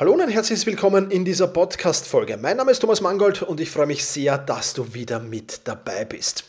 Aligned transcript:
Hallo 0.00 0.12
und 0.12 0.28
herzlich 0.28 0.64
willkommen 0.64 1.10
in 1.10 1.24
dieser 1.24 1.48
Podcast-Folge. 1.48 2.36
Mein 2.36 2.56
Name 2.56 2.70
ist 2.70 2.78
Thomas 2.78 3.00
Mangold 3.00 3.42
und 3.42 3.58
ich 3.58 3.68
freue 3.68 3.86
mich 3.86 4.06
sehr, 4.06 4.38
dass 4.38 4.72
du 4.72 4.94
wieder 4.94 5.18
mit 5.18 5.62
dabei 5.64 6.04
bist. 6.04 6.44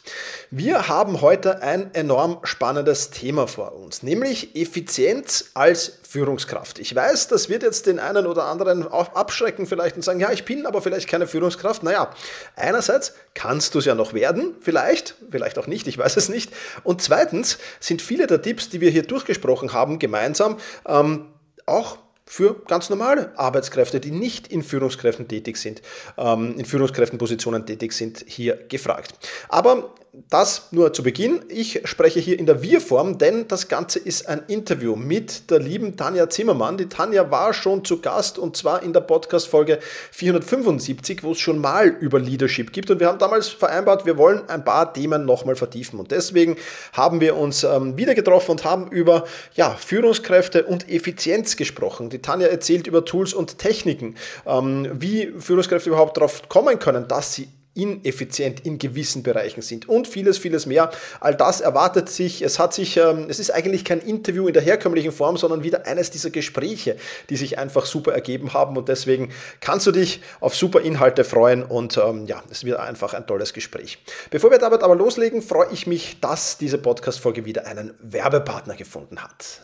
Wir 0.52 0.88
haben 0.88 1.22
heute 1.22 1.64
ein 1.64 1.92
enorm 1.96 2.42
spannendes 2.44 3.10
Thema 3.10 3.48
vor 3.48 3.74
uns, 3.76 4.04
nämlich 4.04 4.56
Effizienz 4.56 5.50
als 5.56 5.98
Führungskraft. 6.08 6.78
Ich 6.78 6.94
weiß, 6.94 7.28
das 7.30 7.50
wird 7.50 7.64
jetzt 7.64 7.88
den 7.88 7.98
einen 7.98 8.28
oder 8.28 8.44
anderen 8.44 8.88
abschrecken 8.88 9.66
vielleicht 9.66 9.96
und 9.96 10.04
sagen, 10.04 10.20
ja, 10.20 10.32
ich 10.32 10.46
bin 10.46 10.68
aber 10.68 10.84
vielleicht 10.84 11.10
keine 11.10 11.26
Führungskraft. 11.26 11.82
Naja, 11.82 12.12
einerseits 12.56 13.16
kannst 13.34 13.74
du 13.74 13.80
es 13.80 13.86
ja 13.86 13.96
noch 13.96 14.14
werden, 14.14 14.54
vielleicht, 14.62 15.16
vielleicht 15.32 15.58
auch 15.58 15.66
nicht, 15.66 15.88
ich 15.88 15.98
weiß 15.98 16.18
es 16.18 16.30
nicht. 16.30 16.54
Und 16.84 17.02
zweitens 17.02 17.58
sind 17.80 18.04
viele 18.04 18.28
der 18.28 18.44
Tipps, 18.44 18.70
die 18.70 18.80
wir 18.80 18.92
hier 18.92 19.02
durchgesprochen 19.02 19.74
haben, 19.74 19.98
gemeinsam 19.98 20.58
ähm, 20.86 21.26
auch 21.66 21.98
für 22.32 22.62
ganz 22.68 22.92
normale 22.92 23.38
Arbeitskräfte, 23.40 24.00
die 24.00 24.12
nicht 24.12 24.50
in 24.50 24.62
Führungskräften 24.62 25.28
tätig 25.28 25.58
sind, 25.58 25.82
ähm, 26.16 26.60
in 26.60 26.66
Führungskräftenpositionen 26.66 27.66
tätig 27.66 27.94
sind, 27.94 28.24
hier 28.28 28.56
gefragt. 28.68 29.16
Aber 29.50 29.96
das 30.30 30.70
nur 30.72 30.92
zu 30.92 31.04
Beginn. 31.04 31.42
Ich 31.50 31.82
spreche 31.86 32.20
hier 32.20 32.40
in 32.40 32.46
der 32.46 32.62
Wir-Form, 32.62 33.18
denn 33.18 33.48
das 33.48 33.68
Ganze 33.68 34.00
ist 34.00 34.28
ein 34.28 34.44
Interview 34.48 34.96
mit 34.96 35.50
der 35.52 35.60
lieben 35.60 35.98
Tanja 35.98 36.30
Zimmermann. 36.30 36.78
Die 36.78 36.90
Tanja 36.90 37.30
war 37.30 37.54
schon 37.54 37.86
zu 37.86 38.02
Gast 38.02 38.40
und 38.40 38.58
zwar 38.58 38.82
in 38.82 38.92
der 38.92 39.02
Podcast-Folge 39.02 39.80
475, 40.12 41.24
wo 41.24 41.34
es 41.34 41.40
schon 41.40 41.60
mal 41.60 41.88
über 41.88 42.20
Leadership 42.20 42.74
gibt. 42.74 42.90
Und 42.90 43.00
wir 43.00 43.08
haben 43.08 43.20
damals 43.20 43.50
vereinbart, 43.50 44.06
wir 44.06 44.18
wollen 44.18 44.42
ein 44.50 44.66
paar 44.66 44.94
Themen 44.94 45.26
nochmal 45.26 45.56
vertiefen. 45.56 46.00
Und 46.00 46.12
deswegen 46.12 46.58
haben 46.94 47.22
wir 47.22 47.38
uns 47.38 47.64
ähm, 47.64 47.96
wieder 47.96 48.16
getroffen 48.16 48.52
und 48.52 48.66
haben 48.66 48.92
über 48.92 49.26
ja, 49.56 49.76
Führungskräfte 49.76 50.66
und 50.66 50.90
Effizienz 50.90 51.56
gesprochen. 51.56 52.10
Die 52.10 52.20
Tanja 52.20 52.48
erzählt 52.48 52.88
über 52.88 53.06
Tools 53.06 53.34
und 53.34 53.60
Techniken, 53.60 54.16
ähm, 54.48 54.90
wie 54.92 55.34
Führungskräfte 55.38 55.90
überhaupt 55.90 56.18
darauf 56.18 56.50
kommen 56.50 56.80
können, 56.80 57.08
dass 57.08 57.36
sie 57.36 57.48
ineffizient 57.80 58.66
in 58.66 58.78
gewissen 58.78 59.24
Bereichen 59.24 59.62
sind 59.62 59.88
und 59.88 60.08
vieles, 60.08 60.38
vieles 60.38 60.66
mehr. 60.66 60.92
All 61.20 61.36
das 61.36 61.62
erwartet 61.62 62.10
sich. 62.10 62.42
Es 62.42 62.60
hat 62.60 62.74
sich, 62.74 62.98
ähm, 62.98 63.28
es 63.30 63.40
ist 63.40 63.52
eigentlich 63.52 63.86
kein 63.86 64.00
Interview 64.00 64.48
in 64.48 64.54
der 64.54 64.62
herkömmlichen 64.62 65.12
Form, 65.12 65.38
sondern 65.38 65.64
wieder 65.64 65.86
eines 65.86 66.12
dieser 66.12 66.30
Gespräche, 66.30 66.98
die 67.30 67.38
sich 67.38 67.58
einfach 67.58 67.86
super 67.86 68.14
ergeben 68.14 68.54
haben 68.54 68.78
und 68.78 68.90
deswegen 68.90 69.30
kannst 69.62 69.88
du 69.88 69.92
dich 69.92 70.22
auf 70.40 70.56
super 70.56 70.82
Inhalte 70.82 71.24
freuen 71.24 71.64
und 71.64 71.98
ähm, 71.98 72.26
ja, 72.26 72.44
es 72.50 72.64
wird 72.64 72.80
einfach 72.80 73.14
ein 73.14 73.26
tolles 73.26 73.54
Gespräch. 73.54 74.00
Bevor 74.30 74.52
wir 74.52 74.58
damit 74.58 74.84
aber 74.84 74.96
loslegen, 74.96 75.42
freue 75.42 75.70
ich 75.72 75.88
mich, 75.88 76.20
dass 76.20 76.58
diese 76.58 76.78
Podcast-Folge 76.78 77.46
wieder 77.46 77.66
einen 77.66 77.94
Werbepartner 78.02 78.76
gefunden 78.76 79.20
hat. 79.22 79.62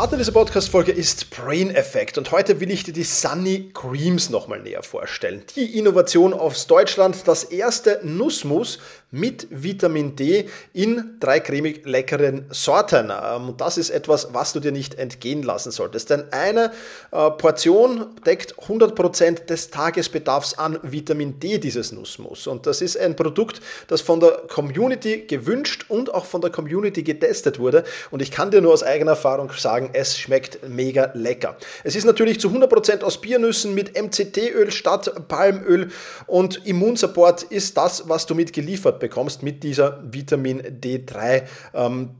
Partner 0.00 0.16
dieser 0.16 0.32
Podcast-Folge 0.32 0.92
ist 0.92 1.28
Brain 1.28 1.68
Effect 1.68 2.16
und 2.16 2.30
heute 2.30 2.58
will 2.58 2.70
ich 2.70 2.84
dir 2.84 2.94
die 2.94 3.02
Sunny 3.02 3.70
Creams 3.74 4.30
nochmal 4.30 4.62
näher 4.62 4.82
vorstellen. 4.82 5.42
Die 5.56 5.78
Innovation 5.78 6.32
aus 6.32 6.66
Deutschland, 6.66 7.28
das 7.28 7.44
erste 7.44 8.00
Nussmus 8.02 8.78
mit 9.10 9.48
Vitamin 9.50 10.14
D 10.14 10.48
in 10.72 11.16
drei 11.18 11.40
cremig 11.40 11.84
leckeren 11.84 12.46
Sorten. 12.50 13.10
Ähm, 13.10 13.50
und 13.50 13.60
das 13.60 13.76
ist 13.76 13.90
etwas, 13.90 14.28
was 14.32 14.52
du 14.52 14.60
dir 14.60 14.72
nicht 14.72 14.94
entgehen 14.94 15.42
lassen 15.42 15.72
solltest. 15.72 16.10
Denn 16.10 16.24
eine 16.32 16.72
äh, 17.10 17.30
Portion 17.30 18.06
deckt 18.24 18.54
100% 18.54 19.46
des 19.46 19.70
Tagesbedarfs 19.70 20.54
an 20.58 20.78
Vitamin 20.82 21.40
D 21.40 21.58
dieses 21.58 21.90
Nussmus. 21.92 22.46
Und 22.46 22.66
das 22.66 22.80
ist 22.80 22.96
ein 22.98 23.16
Produkt, 23.16 23.60
das 23.88 24.00
von 24.00 24.20
der 24.20 24.42
Community 24.48 25.24
gewünscht 25.26 25.86
und 25.88 26.14
auch 26.14 26.24
von 26.24 26.40
der 26.40 26.50
Community 26.50 27.02
getestet 27.02 27.58
wurde. 27.58 27.84
Und 28.10 28.22
ich 28.22 28.30
kann 28.30 28.50
dir 28.50 28.60
nur 28.60 28.72
aus 28.72 28.82
eigener 28.82 29.12
Erfahrung 29.12 29.50
sagen, 29.56 29.90
es 29.92 30.16
schmeckt 30.16 30.68
mega 30.68 31.10
lecker. 31.14 31.56
Es 31.82 31.96
ist 31.96 32.04
natürlich 32.04 32.38
zu 32.38 32.48
100% 32.48 33.02
aus 33.02 33.20
Biernüssen 33.20 33.74
mit 33.74 34.00
MCT-Öl 34.00 34.70
statt 34.70 35.12
Palmöl 35.26 35.90
und 36.26 36.64
Immunsupport 36.66 37.42
ist 37.44 37.76
das, 37.76 38.08
was 38.08 38.26
du 38.26 38.34
mitgeliefert 38.34 38.99
bekommst 39.00 39.42
mit 39.42 39.62
dieser 39.64 39.98
Vitamin 40.02 40.62
D3 40.62 41.42
ähm, 41.74 42.10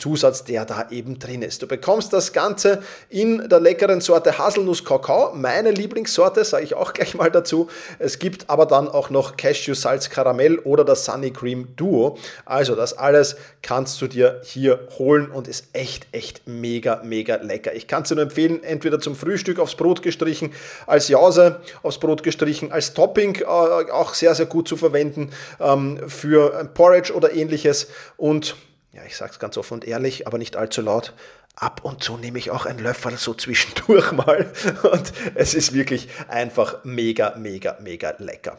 der 0.48 0.64
da 0.64 0.88
eben 0.90 1.19
drin 1.19 1.43
ist. 1.43 1.62
Du 1.62 1.66
bekommst 1.66 2.12
das 2.12 2.32
Ganze 2.32 2.82
in 3.08 3.49
der 3.49 3.60
leckeren 3.60 4.00
Sorte 4.00 4.38
Haselnuss 4.38 4.84
Kakao, 4.84 5.32
meine 5.34 5.70
Lieblingssorte, 5.70 6.44
sage 6.44 6.64
ich 6.64 6.75
auch 6.75 6.93
gleich 6.93 7.14
mal 7.14 7.31
dazu. 7.31 7.69
Es 7.99 8.19
gibt 8.19 8.50
aber 8.50 8.66
dann 8.66 8.88
auch 8.88 9.10
noch 9.10 9.37
Cashew 9.37 9.75
Salz 9.75 10.10
Karamell 10.10 10.58
oder 10.58 10.84
das 10.84 11.05
Sunny 11.05 11.31
Cream 11.31 11.69
Duo. 11.76 12.19
Also 12.44 12.75
das 12.75 12.96
alles 12.96 13.37
kannst 13.62 14.00
du 14.00 14.06
dir 14.06 14.40
hier 14.44 14.88
holen 14.99 15.31
und 15.31 15.49
ist 15.49 15.66
echt, 15.72 16.06
echt 16.12 16.46
mega, 16.46 17.02
mega 17.05 17.37
lecker. 17.37 17.75
Ich 17.75 17.87
kann 17.87 18.02
es 18.02 18.08
dir 18.08 18.16
nur 18.16 18.25
empfehlen, 18.25 18.62
entweder 18.64 19.00
zum 19.00 19.14
Frühstück 19.14 19.58
aufs 19.58 19.75
Brot 19.75 20.02
gestrichen, 20.02 20.52
als 20.87 21.08
Jause 21.08 21.60
aufs 21.82 21.99
Brot 21.99 22.22
gestrichen, 22.22 22.72
als 22.72 22.94
Topping 22.94 23.37
äh, 23.37 23.44
auch 23.44 24.14
sehr, 24.14 24.34
sehr 24.34 24.46
gut 24.46 24.69
zu 24.69 24.76
verwenden 24.76 25.31
ähm, 25.60 26.00
für 26.08 26.58
ein 26.58 26.69
Porridge 26.75 27.12
oder 27.12 27.32
ähnliches. 27.32 27.88
Und 28.17 28.56
ja, 28.93 29.02
ich 29.06 29.17
sage 29.17 29.32
es 29.32 29.38
ganz 29.38 29.56
offen 29.56 29.75
und 29.75 29.84
ehrlich, 29.84 30.26
aber 30.26 30.38
nicht 30.38 30.56
allzu 30.56 30.82
laut, 30.82 31.14
ab 31.60 31.80
und 31.82 32.02
zu 32.02 32.16
nehme 32.16 32.38
ich 32.38 32.50
auch 32.50 32.64
einen 32.64 32.78
Löffel 32.78 33.18
so 33.18 33.34
zwischendurch 33.34 34.12
mal 34.12 34.50
und 34.90 35.12
es 35.34 35.52
ist 35.52 35.74
wirklich 35.74 36.08
einfach 36.28 36.78
mega, 36.84 37.34
mega, 37.36 37.76
mega 37.80 38.14
lecker. 38.18 38.56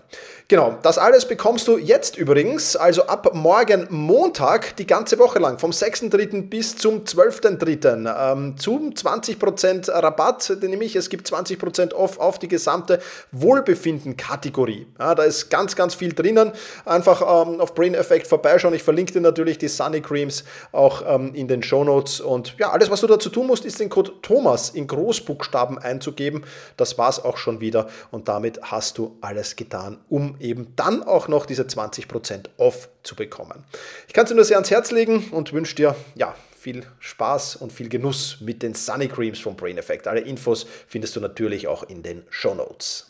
Genau, 0.47 0.77
das 0.83 0.99
alles 0.99 1.27
bekommst 1.27 1.67
du 1.67 1.77
jetzt 1.77 2.15
übrigens, 2.15 2.75
also 2.75 3.07
ab 3.07 3.33
morgen 3.33 3.87
Montag 3.89 4.75
die 4.77 4.85
ganze 4.85 5.17
Woche 5.17 5.39
lang, 5.39 5.57
vom 5.57 5.71
6.3. 5.71 6.47
bis 6.47 6.77
zum 6.77 7.03
12.3. 7.03 8.33
Ähm, 8.33 8.57
zum 8.57 8.91
20% 8.91 9.89
Rabatt, 9.91 10.57
nämlich 10.61 10.95
es 10.95 11.09
gibt 11.09 11.27
20% 11.27 11.93
off 11.93 12.19
auf 12.19 12.37
die 12.37 12.47
gesamte 12.47 12.99
Wohlbefinden-Kategorie. 13.31 14.87
Ja, 14.99 15.15
da 15.15 15.23
ist 15.23 15.49
ganz, 15.49 15.75
ganz 15.75 15.95
viel 15.95 16.13
drinnen. 16.13 16.51
Einfach 16.85 17.21
ähm, 17.21 17.61
auf 17.61 17.73
Brain 17.73 17.95
Effect 17.95 18.27
vorbeischauen. 18.27 18.73
Ich 18.75 18.83
verlinke 18.83 19.13
dir 19.13 19.21
natürlich 19.21 19.57
die 19.57 19.69
Sunny 19.69 20.01
Creams 20.01 20.43
auch 20.71 21.01
ähm, 21.07 21.33
in 21.33 21.47
den 21.47 21.63
Show 21.63 21.83
Notes 21.83 22.19
und 22.19 22.55
ja, 22.59 22.71
alles, 22.71 22.90
was 22.91 23.01
du 23.01 23.07
dazu 23.07 23.29
tun 23.29 23.47
musst, 23.47 23.65
ist 23.65 23.79
den 23.79 23.89
Code 23.89 24.11
Thomas 24.21 24.69
in 24.69 24.85
Großbuchstaben 24.85 25.79
einzugeben. 25.79 26.43
Das 26.77 26.97
war's 26.97 27.23
auch 27.23 27.37
schon 27.37 27.61
wieder 27.61 27.87
und 28.11 28.27
damit 28.27 28.61
hast 28.63 28.97
du 28.97 29.17
alles 29.21 29.55
getan, 29.55 29.97
um 30.09 30.35
eben 30.39 30.73
dann 30.75 31.01
auch 31.01 31.27
noch 31.27 31.45
diese 31.45 31.63
20% 31.63 32.45
off 32.57 32.89
zu 33.03 33.15
bekommen. 33.15 33.63
Ich 34.07 34.13
kann 34.13 34.25
es 34.25 34.29
dir 34.29 34.35
nur 34.35 34.45
sehr 34.45 34.57
ans 34.57 34.69
Herz 34.71 34.91
legen 34.91 35.29
und 35.31 35.53
wünsche 35.53 35.75
dir, 35.75 35.95
ja, 36.15 36.35
viel 36.61 36.85
Spaß 36.99 37.55
und 37.55 37.71
viel 37.73 37.89
Genuss 37.89 38.37
mit 38.39 38.61
den 38.61 38.75
Sunny 38.75 39.07
Creams 39.07 39.39
vom 39.39 39.55
Brain 39.55 39.79
Effect. 39.79 40.07
Alle 40.07 40.19
Infos 40.19 40.67
findest 40.87 41.15
du 41.15 41.19
natürlich 41.19 41.67
auch 41.67 41.81
in 41.83 42.03
den 42.03 42.21
Show 42.29 42.53
Notes. 42.53 43.07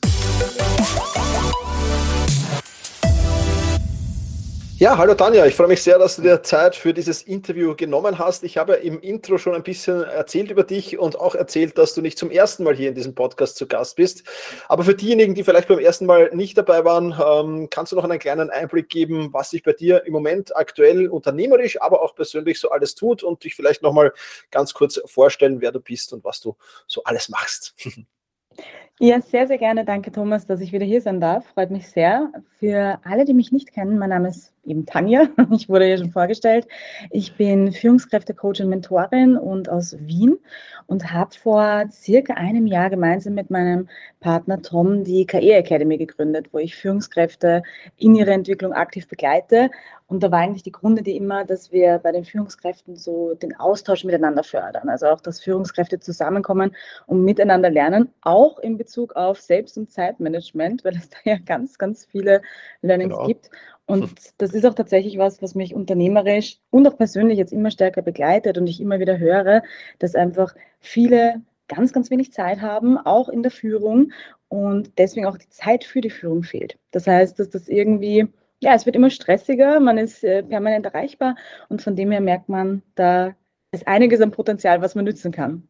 Ja, 4.81 4.97
hallo 4.97 5.13
Tanja, 5.13 5.45
ich 5.45 5.53
freue 5.53 5.67
mich 5.67 5.83
sehr, 5.83 5.99
dass 5.99 6.15
du 6.15 6.23
dir 6.23 6.41
Zeit 6.41 6.75
für 6.75 6.91
dieses 6.91 7.21
Interview 7.21 7.75
genommen 7.75 8.17
hast. 8.17 8.43
Ich 8.43 8.57
habe 8.57 8.73
im 8.77 8.99
Intro 8.99 9.37
schon 9.37 9.53
ein 9.53 9.61
bisschen 9.61 10.01
erzählt 10.01 10.49
über 10.49 10.63
dich 10.63 10.97
und 10.97 11.19
auch 11.19 11.35
erzählt, 11.35 11.77
dass 11.77 11.93
du 11.93 12.01
nicht 12.01 12.17
zum 12.17 12.31
ersten 12.31 12.63
Mal 12.63 12.75
hier 12.75 12.89
in 12.89 12.95
diesem 12.95 13.13
Podcast 13.13 13.57
zu 13.57 13.67
Gast 13.67 13.95
bist. 13.95 14.23
Aber 14.67 14.83
für 14.83 14.95
diejenigen, 14.95 15.35
die 15.35 15.43
vielleicht 15.43 15.67
beim 15.67 15.77
ersten 15.77 16.07
Mal 16.07 16.31
nicht 16.33 16.57
dabei 16.57 16.83
waren, 16.83 17.13
ähm, 17.23 17.69
kannst 17.69 17.91
du 17.91 17.95
noch 17.95 18.05
einen 18.05 18.17
kleinen 18.17 18.49
Einblick 18.49 18.89
geben, 18.89 19.31
was 19.33 19.51
sich 19.51 19.61
bei 19.61 19.73
dir 19.73 20.03
im 20.07 20.13
Moment 20.13 20.57
aktuell 20.57 21.09
unternehmerisch, 21.09 21.79
aber 21.79 22.01
auch 22.01 22.15
persönlich 22.15 22.59
so 22.59 22.71
alles 22.71 22.95
tut 22.95 23.21
und 23.21 23.43
dich 23.43 23.53
vielleicht 23.53 23.83
nochmal 23.83 24.13
ganz 24.49 24.73
kurz 24.73 24.99
vorstellen, 25.05 25.61
wer 25.61 25.71
du 25.71 25.79
bist 25.79 26.11
und 26.11 26.23
was 26.23 26.39
du 26.39 26.55
so 26.87 27.03
alles 27.03 27.29
machst. 27.29 27.75
Ja, 29.03 29.19
sehr, 29.19 29.47
sehr 29.47 29.57
gerne. 29.57 29.83
Danke, 29.83 30.11
Thomas, 30.11 30.45
dass 30.45 30.61
ich 30.61 30.73
wieder 30.73 30.85
hier 30.85 31.01
sein 31.01 31.19
darf. 31.19 31.47
Freut 31.47 31.71
mich 31.71 31.89
sehr. 31.89 32.31
Für 32.59 32.99
alle, 33.03 33.25
die 33.25 33.33
mich 33.33 33.51
nicht 33.51 33.73
kennen, 33.73 33.97
mein 33.97 34.11
Name 34.11 34.27
ist 34.29 34.53
eben 34.63 34.85
Tanja. 34.85 35.27
Ich 35.51 35.69
wurde 35.69 35.89
ja 35.89 35.97
schon 35.97 36.11
vorgestellt. 36.11 36.67
Ich 37.09 37.35
bin 37.35 37.71
Führungskräftecoach 37.71 38.61
und 38.61 38.69
Mentorin 38.69 39.37
und 39.37 39.69
aus 39.69 39.97
Wien 40.01 40.37
und 40.85 41.11
habe 41.11 41.33
vor 41.33 41.85
circa 41.89 42.35
einem 42.35 42.67
Jahr 42.67 42.91
gemeinsam 42.91 43.33
mit 43.33 43.49
meinem 43.49 43.89
Partner 44.19 44.61
Tom 44.61 45.03
die 45.03 45.25
KE 45.25 45.53
Academy 45.55 45.97
gegründet, 45.97 46.49
wo 46.51 46.59
ich 46.59 46.75
Führungskräfte 46.75 47.63
in 47.97 48.13
ihrer 48.13 48.31
Entwicklung 48.31 48.73
aktiv 48.73 49.07
begleite. 49.07 49.71
Und 50.07 50.21
da 50.21 50.31
war 50.31 50.39
eigentlich 50.39 50.63
die 50.63 50.73
Grundidee 50.73 51.15
immer, 51.15 51.45
dass 51.45 51.71
wir 51.71 51.97
bei 51.99 52.11
den 52.11 52.25
Führungskräften 52.25 52.97
so 52.97 53.33
den 53.33 53.55
Austausch 53.55 54.03
miteinander 54.03 54.43
fördern. 54.43 54.89
Also 54.89 55.07
auch, 55.07 55.21
dass 55.21 55.41
Führungskräfte 55.41 55.99
zusammenkommen 55.99 56.75
und 57.07 57.23
miteinander 57.23 57.69
lernen, 57.69 58.09
auch 58.21 58.59
in 58.59 58.77
Bezug 58.77 58.90
auf 58.97 59.39
Selbst- 59.39 59.77
und 59.77 59.89
Zeitmanagement, 59.89 60.83
weil 60.83 60.95
es 60.95 61.09
da 61.09 61.17
ja 61.23 61.37
ganz, 61.37 61.77
ganz 61.77 62.05
viele 62.05 62.41
Learnings 62.81 63.13
genau. 63.13 63.27
gibt. 63.27 63.49
Und 63.85 64.09
das 64.37 64.53
ist 64.53 64.65
auch 64.65 64.73
tatsächlich 64.73 65.17
was, 65.17 65.41
was 65.41 65.55
mich 65.55 65.75
unternehmerisch 65.75 66.59
und 66.69 66.87
auch 66.87 66.97
persönlich 66.97 67.37
jetzt 67.37 67.51
immer 67.51 67.71
stärker 67.71 68.01
begleitet 68.01 68.57
und 68.57 68.67
ich 68.67 68.79
immer 68.79 68.99
wieder 68.99 69.17
höre, 69.17 69.63
dass 69.99 70.15
einfach 70.15 70.55
viele 70.79 71.41
ganz, 71.67 71.93
ganz 71.93 72.09
wenig 72.09 72.31
Zeit 72.31 72.61
haben, 72.61 72.97
auch 72.97 73.29
in 73.29 73.43
der 73.43 73.51
Führung 73.51 74.11
und 74.49 74.97
deswegen 74.97 75.25
auch 75.25 75.37
die 75.37 75.49
Zeit 75.49 75.83
für 75.83 76.01
die 76.01 76.09
Führung 76.09 76.43
fehlt. 76.43 76.77
Das 76.91 77.07
heißt, 77.07 77.39
dass 77.39 77.49
das 77.49 77.67
irgendwie, 77.67 78.27
ja, 78.59 78.73
es 78.75 78.85
wird 78.85 78.95
immer 78.95 79.09
stressiger, 79.09 79.79
man 79.79 79.97
ist 79.97 80.23
äh, 80.23 80.43
permanent 80.43 80.85
erreichbar 80.85 81.35
und 81.69 81.81
von 81.81 81.95
dem 81.95 82.11
her 82.11 82.21
merkt 82.21 82.49
man, 82.49 82.83
da 82.95 83.35
ist 83.71 83.87
einiges 83.87 84.21
an 84.21 84.31
Potenzial, 84.31 84.81
was 84.81 84.95
man 84.95 85.05
nützen 85.05 85.31
kann. 85.31 85.67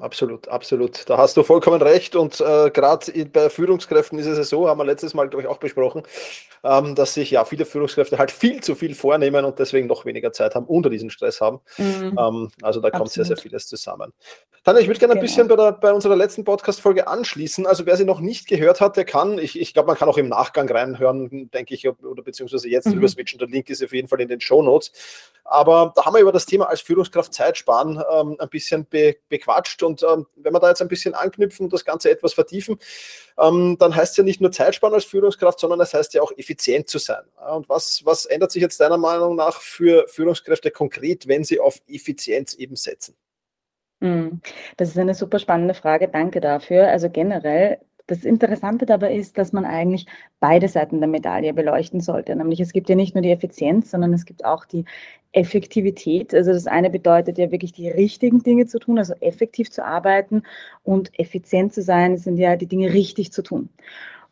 Absolut, 0.00 0.48
absolut. 0.48 1.08
Da 1.10 1.18
hast 1.18 1.36
du 1.36 1.42
vollkommen 1.42 1.82
recht. 1.82 2.16
Und 2.16 2.40
äh, 2.40 2.70
gerade 2.70 3.26
bei 3.26 3.50
Führungskräften 3.50 4.18
ist 4.18 4.26
es 4.26 4.38
ja 4.38 4.44
so, 4.44 4.66
haben 4.66 4.78
wir 4.78 4.86
letztes 4.86 5.12
Mal, 5.12 5.28
glaube 5.28 5.42
ich, 5.42 5.48
auch 5.48 5.58
besprochen, 5.58 6.02
ähm, 6.64 6.94
dass 6.94 7.12
sich 7.12 7.30
ja 7.30 7.44
viele 7.44 7.66
Führungskräfte 7.66 8.16
halt 8.16 8.30
viel 8.30 8.62
zu 8.62 8.74
viel 8.74 8.94
vornehmen 8.94 9.44
und 9.44 9.58
deswegen 9.58 9.88
noch 9.88 10.06
weniger 10.06 10.32
Zeit 10.32 10.54
haben, 10.54 10.64
unter 10.64 10.88
diesen 10.88 11.10
Stress 11.10 11.42
haben. 11.42 11.60
Mhm. 11.76 12.18
Ähm, 12.18 12.48
also 12.62 12.80
da 12.80 12.90
kommt 12.90 13.10
sehr, 13.10 13.26
sehr 13.26 13.36
vieles 13.36 13.66
zusammen. 13.66 14.14
Tanja, 14.64 14.80
ich 14.80 14.86
würde 14.86 15.00
gerne 15.00 15.14
ein 15.14 15.16
genau. 15.16 15.26
bisschen 15.26 15.48
bei, 15.48 15.56
der, 15.56 15.72
bei 15.72 15.92
unserer 15.92 16.16
letzten 16.16 16.44
Podcast-Folge 16.44 17.08
anschließen. 17.08 17.66
Also 17.66 17.84
wer 17.84 17.96
sie 17.96 18.04
noch 18.04 18.20
nicht 18.20 18.46
gehört 18.46 18.80
hat, 18.80 18.96
der 18.96 19.04
kann, 19.04 19.38
ich, 19.38 19.60
ich 19.60 19.74
glaube, 19.74 19.88
man 19.88 19.96
kann 19.96 20.08
auch 20.08 20.18
im 20.18 20.28
Nachgang 20.28 20.70
reinhören, 20.70 21.50
denke 21.50 21.74
ich, 21.74 21.86
oder 21.86 22.22
beziehungsweise 22.22 22.68
jetzt 22.68 22.86
mhm. 22.86 22.94
überswitchen. 22.94 23.40
Der 23.40 23.48
Link 23.48 23.68
ist 23.68 23.84
auf 23.84 23.92
jeden 23.92 24.08
Fall 24.08 24.20
in 24.20 24.28
den 24.28 24.40
Show 24.40 24.62
Notes. 24.62 24.92
Aber 25.44 25.92
da 25.96 26.04
haben 26.06 26.14
wir 26.14 26.20
über 26.20 26.32
das 26.32 26.46
Thema 26.46 26.68
als 26.68 26.80
Führungskraft 26.80 27.34
Zeit 27.34 27.58
sparen 27.58 28.02
ähm, 28.10 28.36
ein 28.38 28.48
bisschen 28.48 28.86
be, 28.86 29.16
bequatscht. 29.28 29.81
Und 29.82 30.02
ähm, 30.02 30.26
wenn 30.36 30.52
wir 30.52 30.60
da 30.60 30.68
jetzt 30.68 30.82
ein 30.82 30.88
bisschen 30.88 31.14
anknüpfen 31.14 31.64
und 31.64 31.72
das 31.72 31.84
Ganze 31.84 32.10
etwas 32.10 32.34
vertiefen, 32.34 32.78
ähm, 33.38 33.76
dann 33.78 33.94
heißt 33.94 34.12
es 34.12 34.16
ja 34.16 34.24
nicht 34.24 34.40
nur 34.40 34.52
Zeit 34.52 34.74
sparen 34.74 34.94
als 34.94 35.04
Führungskraft, 35.04 35.60
sondern 35.60 35.80
es 35.80 35.94
heißt 35.94 36.14
ja 36.14 36.22
auch 36.22 36.32
effizient 36.36 36.88
zu 36.88 36.98
sein. 36.98 37.22
Und 37.52 37.68
was, 37.68 38.02
was 38.04 38.26
ändert 38.26 38.52
sich 38.52 38.62
jetzt 38.62 38.80
deiner 38.80 38.98
Meinung 38.98 39.36
nach 39.36 39.60
für 39.60 40.06
Führungskräfte 40.08 40.70
konkret, 40.70 41.28
wenn 41.28 41.44
sie 41.44 41.60
auf 41.60 41.80
Effizienz 41.88 42.54
eben 42.54 42.76
setzen? 42.76 43.16
Hm, 44.00 44.40
das 44.76 44.88
ist 44.88 44.98
eine 44.98 45.14
super 45.14 45.38
spannende 45.38 45.74
Frage. 45.74 46.08
Danke 46.08 46.40
dafür. 46.40 46.88
Also 46.88 47.08
generell 47.08 47.78
das 48.08 48.24
Interessante 48.24 48.84
dabei 48.84 49.14
ist, 49.14 49.38
dass 49.38 49.52
man 49.52 49.64
eigentlich 49.64 50.06
beide 50.40 50.68
Seiten 50.68 51.00
der 51.00 51.08
Medaille 51.08 51.54
beleuchten 51.54 52.00
sollte. 52.00 52.34
Nämlich 52.34 52.60
es 52.60 52.72
gibt 52.72 52.88
ja 52.88 52.96
nicht 52.96 53.14
nur 53.14 53.22
die 53.22 53.30
Effizienz, 53.30 53.90
sondern 53.90 54.12
es 54.12 54.24
gibt 54.24 54.44
auch 54.44 54.64
die 54.64 54.84
Effektivität. 55.32 56.34
Also 56.34 56.52
das 56.52 56.66
eine 56.66 56.90
bedeutet 56.90 57.38
ja 57.38 57.50
wirklich 57.50 57.72
die 57.72 57.88
richtigen 57.88 58.42
Dinge 58.42 58.66
zu 58.66 58.78
tun, 58.78 58.98
also 58.98 59.14
effektiv 59.20 59.70
zu 59.70 59.84
arbeiten 59.84 60.42
und 60.82 61.18
effizient 61.18 61.72
zu 61.72 61.82
sein, 61.82 62.18
sind 62.18 62.36
ja 62.36 62.56
die 62.56 62.66
Dinge 62.66 62.92
richtig 62.92 63.32
zu 63.32 63.42
tun. 63.42 63.70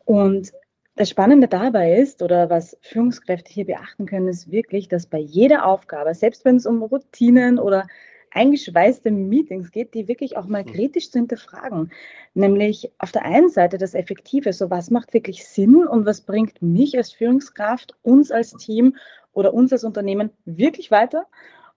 Und 0.05 0.51
das 0.95 1.09
Spannende 1.09 1.47
dabei 1.47 1.95
ist, 1.95 2.21
oder 2.21 2.49
was 2.49 2.77
Führungskräfte 2.81 3.51
hier 3.51 3.65
beachten 3.65 4.05
können, 4.05 4.27
ist 4.27 4.51
wirklich, 4.51 4.87
dass 4.87 5.07
bei 5.07 5.19
jeder 5.19 5.65
Aufgabe, 5.65 6.13
selbst 6.13 6.45
wenn 6.45 6.57
es 6.57 6.65
um 6.65 6.83
Routinen 6.83 7.57
oder 7.57 7.87
eingeschweißte 8.31 9.11
Meetings 9.11 9.71
geht, 9.71 9.93
die 9.93 10.07
wirklich 10.07 10.37
auch 10.37 10.47
mal 10.47 10.63
mhm. 10.63 10.73
kritisch 10.73 11.11
zu 11.11 11.19
hinterfragen. 11.19 11.91
Nämlich 12.33 12.91
auf 12.97 13.11
der 13.11 13.25
einen 13.25 13.49
Seite 13.49 13.77
das 13.77 13.93
Effektive, 13.93 14.53
so 14.53 14.69
was 14.69 14.89
macht 14.89 15.13
wirklich 15.13 15.45
Sinn 15.45 15.87
und 15.87 16.05
was 16.05 16.21
bringt 16.21 16.61
mich 16.61 16.97
als 16.97 17.11
Führungskraft, 17.11 17.95
uns 18.03 18.31
als 18.31 18.53
Team 18.53 18.95
oder 19.33 19.53
uns 19.53 19.71
als 19.71 19.83
Unternehmen 19.83 20.31
wirklich 20.45 20.91
weiter. 20.91 21.27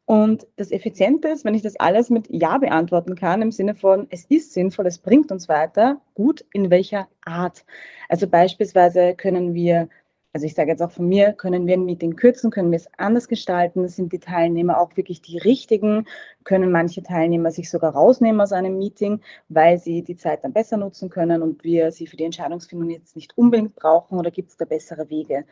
Und 0.07 0.47
das 0.57 0.71
Effiziente 0.71 1.29
ist, 1.29 1.45
wenn 1.45 1.55
ich 1.55 1.63
das 1.63 1.77
alles 1.77 2.11
mit 2.11 2.27
Ja 2.29 2.59
beantworten 2.59 3.15
kann, 3.15 3.41
im 3.41 3.53
Sinne 3.53 3.75
von, 3.75 4.07
es 4.11 4.27
ist 4.27 4.53
sinnvoll, 4.53 4.87
es 4.87 4.99
bringt 4.99 5.33
uns 5.33 5.49
weiter, 5.49 6.01
gut, 6.15 6.45
in 6.53 6.71
welcher 6.71 7.09
Art. 7.25 7.65
Also 8.09 8.27
beispielsweise 8.27 9.15
können 9.15 9.55
wir 9.55 9.89
also 10.35 10.47
ich 10.47 10.55
sage 10.55 10.73
jetzt 10.73 10.83
auch 10.83 10.91
von 10.91 11.09
mir, 11.09 11.33
können 11.33 11.69
wir 11.69 11.75
ein 11.75 11.85
Meeting 11.85 12.17
kürzen, 12.17 12.51
können 12.51 12.73
wir 12.73 12.77
es 12.77 12.89
anders 12.99 13.29
gestalten, 13.29 13.87
sind 13.87 14.13
die 14.13 14.19
Teilnehmer 14.19 14.81
auch 14.81 14.97
wirklich 14.97 15.23
die 15.23 15.39
richtigen, 15.39 16.09
können 16.43 16.73
manche 16.73 17.05
Teilnehmer 17.05 17.53
sich 17.53 17.71
sogar 17.71 17.93
rausnehmen 17.93 18.41
aus 18.41 18.51
einem 18.51 18.77
Meeting, 18.77 19.21
weil 19.49 19.79
sie 19.79 20.03
die 20.03 20.17
Zeit 20.17 20.43
dann 20.43 20.53
besser 20.53 20.77
nutzen 20.77 21.09
können 21.09 21.41
und 21.41 21.63
wir 21.63 21.93
sie 21.93 22.09
für 22.09 22.17
die 22.17 22.25
Entscheidungsfindung 22.25 22.91
jetzt 22.91 23.15
nicht 23.15 23.39
unbedingt 23.39 23.77
brauchen 23.77 24.19
oder 24.19 24.33
gibt 24.33 24.51
es 24.51 24.57
da 24.57 24.65
bessere 24.65 25.09
Wege? 25.09 25.45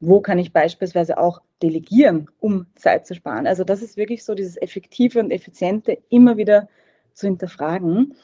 Wo 0.00 0.20
kann 0.20 0.38
ich 0.38 0.52
beispielsweise 0.52 1.18
auch 1.18 1.40
delegieren, 1.62 2.28
um 2.40 2.66
Zeit 2.76 3.06
zu 3.06 3.14
sparen? 3.14 3.46
Also 3.46 3.64
das 3.64 3.82
ist 3.82 3.96
wirklich 3.96 4.24
so 4.24 4.34
dieses 4.34 4.56
Effektive 4.56 5.18
und 5.20 5.30
Effiziente 5.30 5.98
immer 6.08 6.36
wieder 6.36 6.68
zu 7.14 7.26
hinterfragen. 7.26 8.14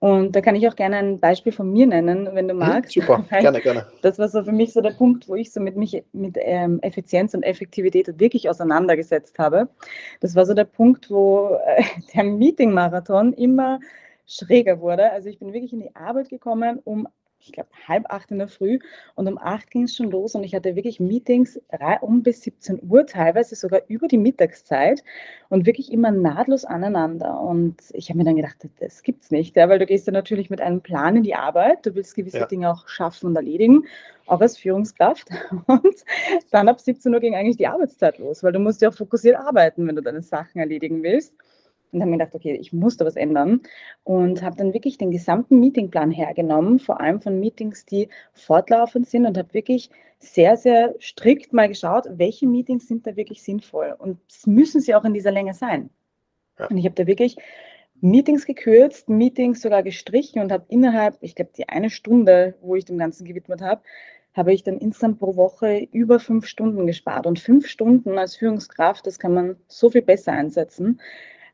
Und 0.00 0.34
da 0.34 0.40
kann 0.40 0.56
ich 0.56 0.66
auch 0.66 0.76
gerne 0.76 0.96
ein 0.96 1.20
Beispiel 1.20 1.52
von 1.52 1.70
mir 1.70 1.86
nennen, 1.86 2.30
wenn 2.32 2.48
du 2.48 2.54
mhm, 2.54 2.60
magst. 2.60 2.92
Super, 2.94 3.22
gerne, 3.30 3.60
gerne. 3.60 3.86
Das 4.00 4.18
war 4.18 4.28
so 4.28 4.42
für 4.42 4.52
mich 4.52 4.72
so 4.72 4.80
der 4.80 4.92
Punkt, 4.92 5.28
wo 5.28 5.34
ich 5.34 5.52
so 5.52 5.60
mit 5.60 5.76
mich 5.76 6.02
mit 6.12 6.38
ähm, 6.40 6.80
Effizienz 6.80 7.34
und 7.34 7.42
Effektivität 7.42 8.18
wirklich 8.18 8.48
auseinandergesetzt 8.48 9.38
habe. 9.38 9.68
Das 10.20 10.34
war 10.34 10.46
so 10.46 10.54
der 10.54 10.64
Punkt, 10.64 11.10
wo 11.10 11.58
äh, 11.66 11.82
der 12.14 12.24
Meeting-Marathon 12.24 13.34
immer 13.34 13.78
schräger 14.26 14.80
wurde. 14.80 15.12
Also 15.12 15.28
ich 15.28 15.38
bin 15.38 15.52
wirklich 15.52 15.74
in 15.74 15.80
die 15.80 15.94
Arbeit 15.94 16.30
gekommen, 16.30 16.80
um 16.82 17.06
ich 17.40 17.52
glaube, 17.52 17.70
halb 17.88 18.04
acht 18.10 18.30
in 18.30 18.38
der 18.38 18.48
Früh 18.48 18.78
und 19.14 19.26
um 19.26 19.38
acht 19.38 19.70
ging 19.70 19.84
es 19.84 19.96
schon 19.96 20.10
los 20.10 20.34
und 20.34 20.44
ich 20.44 20.54
hatte 20.54 20.76
wirklich 20.76 21.00
Meetings 21.00 21.60
um 22.00 22.22
bis 22.22 22.42
17 22.42 22.80
Uhr, 22.88 23.06
teilweise 23.06 23.56
sogar 23.56 23.82
über 23.88 24.08
die 24.08 24.18
Mittagszeit 24.18 25.02
und 25.48 25.66
wirklich 25.66 25.90
immer 25.92 26.10
nahtlos 26.10 26.64
aneinander. 26.64 27.40
Und 27.40 27.76
ich 27.92 28.10
habe 28.10 28.18
mir 28.18 28.24
dann 28.24 28.36
gedacht, 28.36 28.56
das 28.80 29.02
gibt's 29.02 29.30
nicht, 29.30 29.56
ja, 29.56 29.68
weil 29.68 29.78
du 29.78 29.86
gehst 29.86 30.06
ja 30.06 30.12
natürlich 30.12 30.50
mit 30.50 30.60
einem 30.60 30.80
Plan 30.82 31.16
in 31.16 31.22
die 31.22 31.34
Arbeit, 31.34 31.86
du 31.86 31.94
willst 31.94 32.14
gewisse 32.14 32.38
ja. 32.38 32.46
Dinge 32.46 32.70
auch 32.70 32.86
schaffen 32.88 33.26
und 33.26 33.36
erledigen, 33.36 33.84
auch 34.26 34.40
als 34.40 34.58
Führungskraft. 34.58 35.28
Und 35.66 35.96
dann 36.50 36.68
ab 36.68 36.80
17 36.80 37.12
Uhr 37.12 37.20
ging 37.20 37.34
eigentlich 37.34 37.56
die 37.56 37.66
Arbeitszeit 37.66 38.18
los, 38.18 38.42
weil 38.42 38.52
du 38.52 38.60
musst 38.60 38.80
ja 38.80 38.90
auch 38.90 38.94
fokussiert 38.94 39.36
arbeiten, 39.36 39.86
wenn 39.86 39.96
du 39.96 40.02
deine 40.02 40.22
Sachen 40.22 40.60
erledigen 40.60 41.02
willst. 41.02 41.34
Und 41.92 42.00
habe 42.00 42.10
mir 42.10 42.18
gedacht, 42.18 42.34
okay, 42.34 42.56
ich 42.60 42.72
muss 42.72 42.96
da 42.96 43.04
was 43.04 43.16
ändern 43.16 43.62
und 44.04 44.42
habe 44.42 44.56
dann 44.56 44.74
wirklich 44.74 44.98
den 44.98 45.10
gesamten 45.10 45.60
Meetingplan 45.60 46.10
hergenommen, 46.10 46.78
vor 46.78 47.00
allem 47.00 47.20
von 47.20 47.40
Meetings, 47.40 47.84
die 47.84 48.08
fortlaufend 48.32 49.08
sind 49.08 49.26
und 49.26 49.36
habe 49.36 49.54
wirklich 49.54 49.90
sehr, 50.18 50.56
sehr 50.56 50.94
strikt 51.00 51.52
mal 51.52 51.68
geschaut, 51.68 52.06
welche 52.10 52.46
Meetings 52.46 52.86
sind 52.86 53.06
da 53.06 53.16
wirklich 53.16 53.42
sinnvoll 53.42 53.94
und 53.98 54.18
müssen 54.46 54.80
sie 54.80 54.94
auch 54.94 55.04
in 55.04 55.14
dieser 55.14 55.32
Länge 55.32 55.54
sein. 55.54 55.90
Ja. 56.58 56.66
Und 56.66 56.76
ich 56.76 56.84
habe 56.84 56.94
da 56.94 57.06
wirklich 57.06 57.36
Meetings 58.02 58.46
gekürzt, 58.46 59.08
Meetings 59.08 59.60
sogar 59.60 59.82
gestrichen 59.82 60.40
und 60.42 60.52
habe 60.52 60.64
innerhalb, 60.68 61.18
ich 61.20 61.34
glaube, 61.34 61.50
die 61.56 61.68
eine 61.68 61.90
Stunde, 61.90 62.54
wo 62.62 62.74
ich 62.76 62.84
dem 62.84 62.98
Ganzen 62.98 63.24
gewidmet 63.24 63.60
habe, 63.60 63.82
habe 64.34 64.52
ich 64.52 64.62
dann 64.62 64.78
insgesamt 64.78 65.18
pro 65.18 65.36
Woche 65.36 65.88
über 65.92 66.20
fünf 66.20 66.46
Stunden 66.46 66.86
gespart. 66.86 67.26
Und 67.26 67.40
fünf 67.40 67.66
Stunden 67.66 68.16
als 68.18 68.36
Führungskraft, 68.36 69.06
das 69.06 69.18
kann 69.18 69.34
man 69.34 69.56
so 69.66 69.90
viel 69.90 70.02
besser 70.02 70.32
einsetzen. 70.32 71.00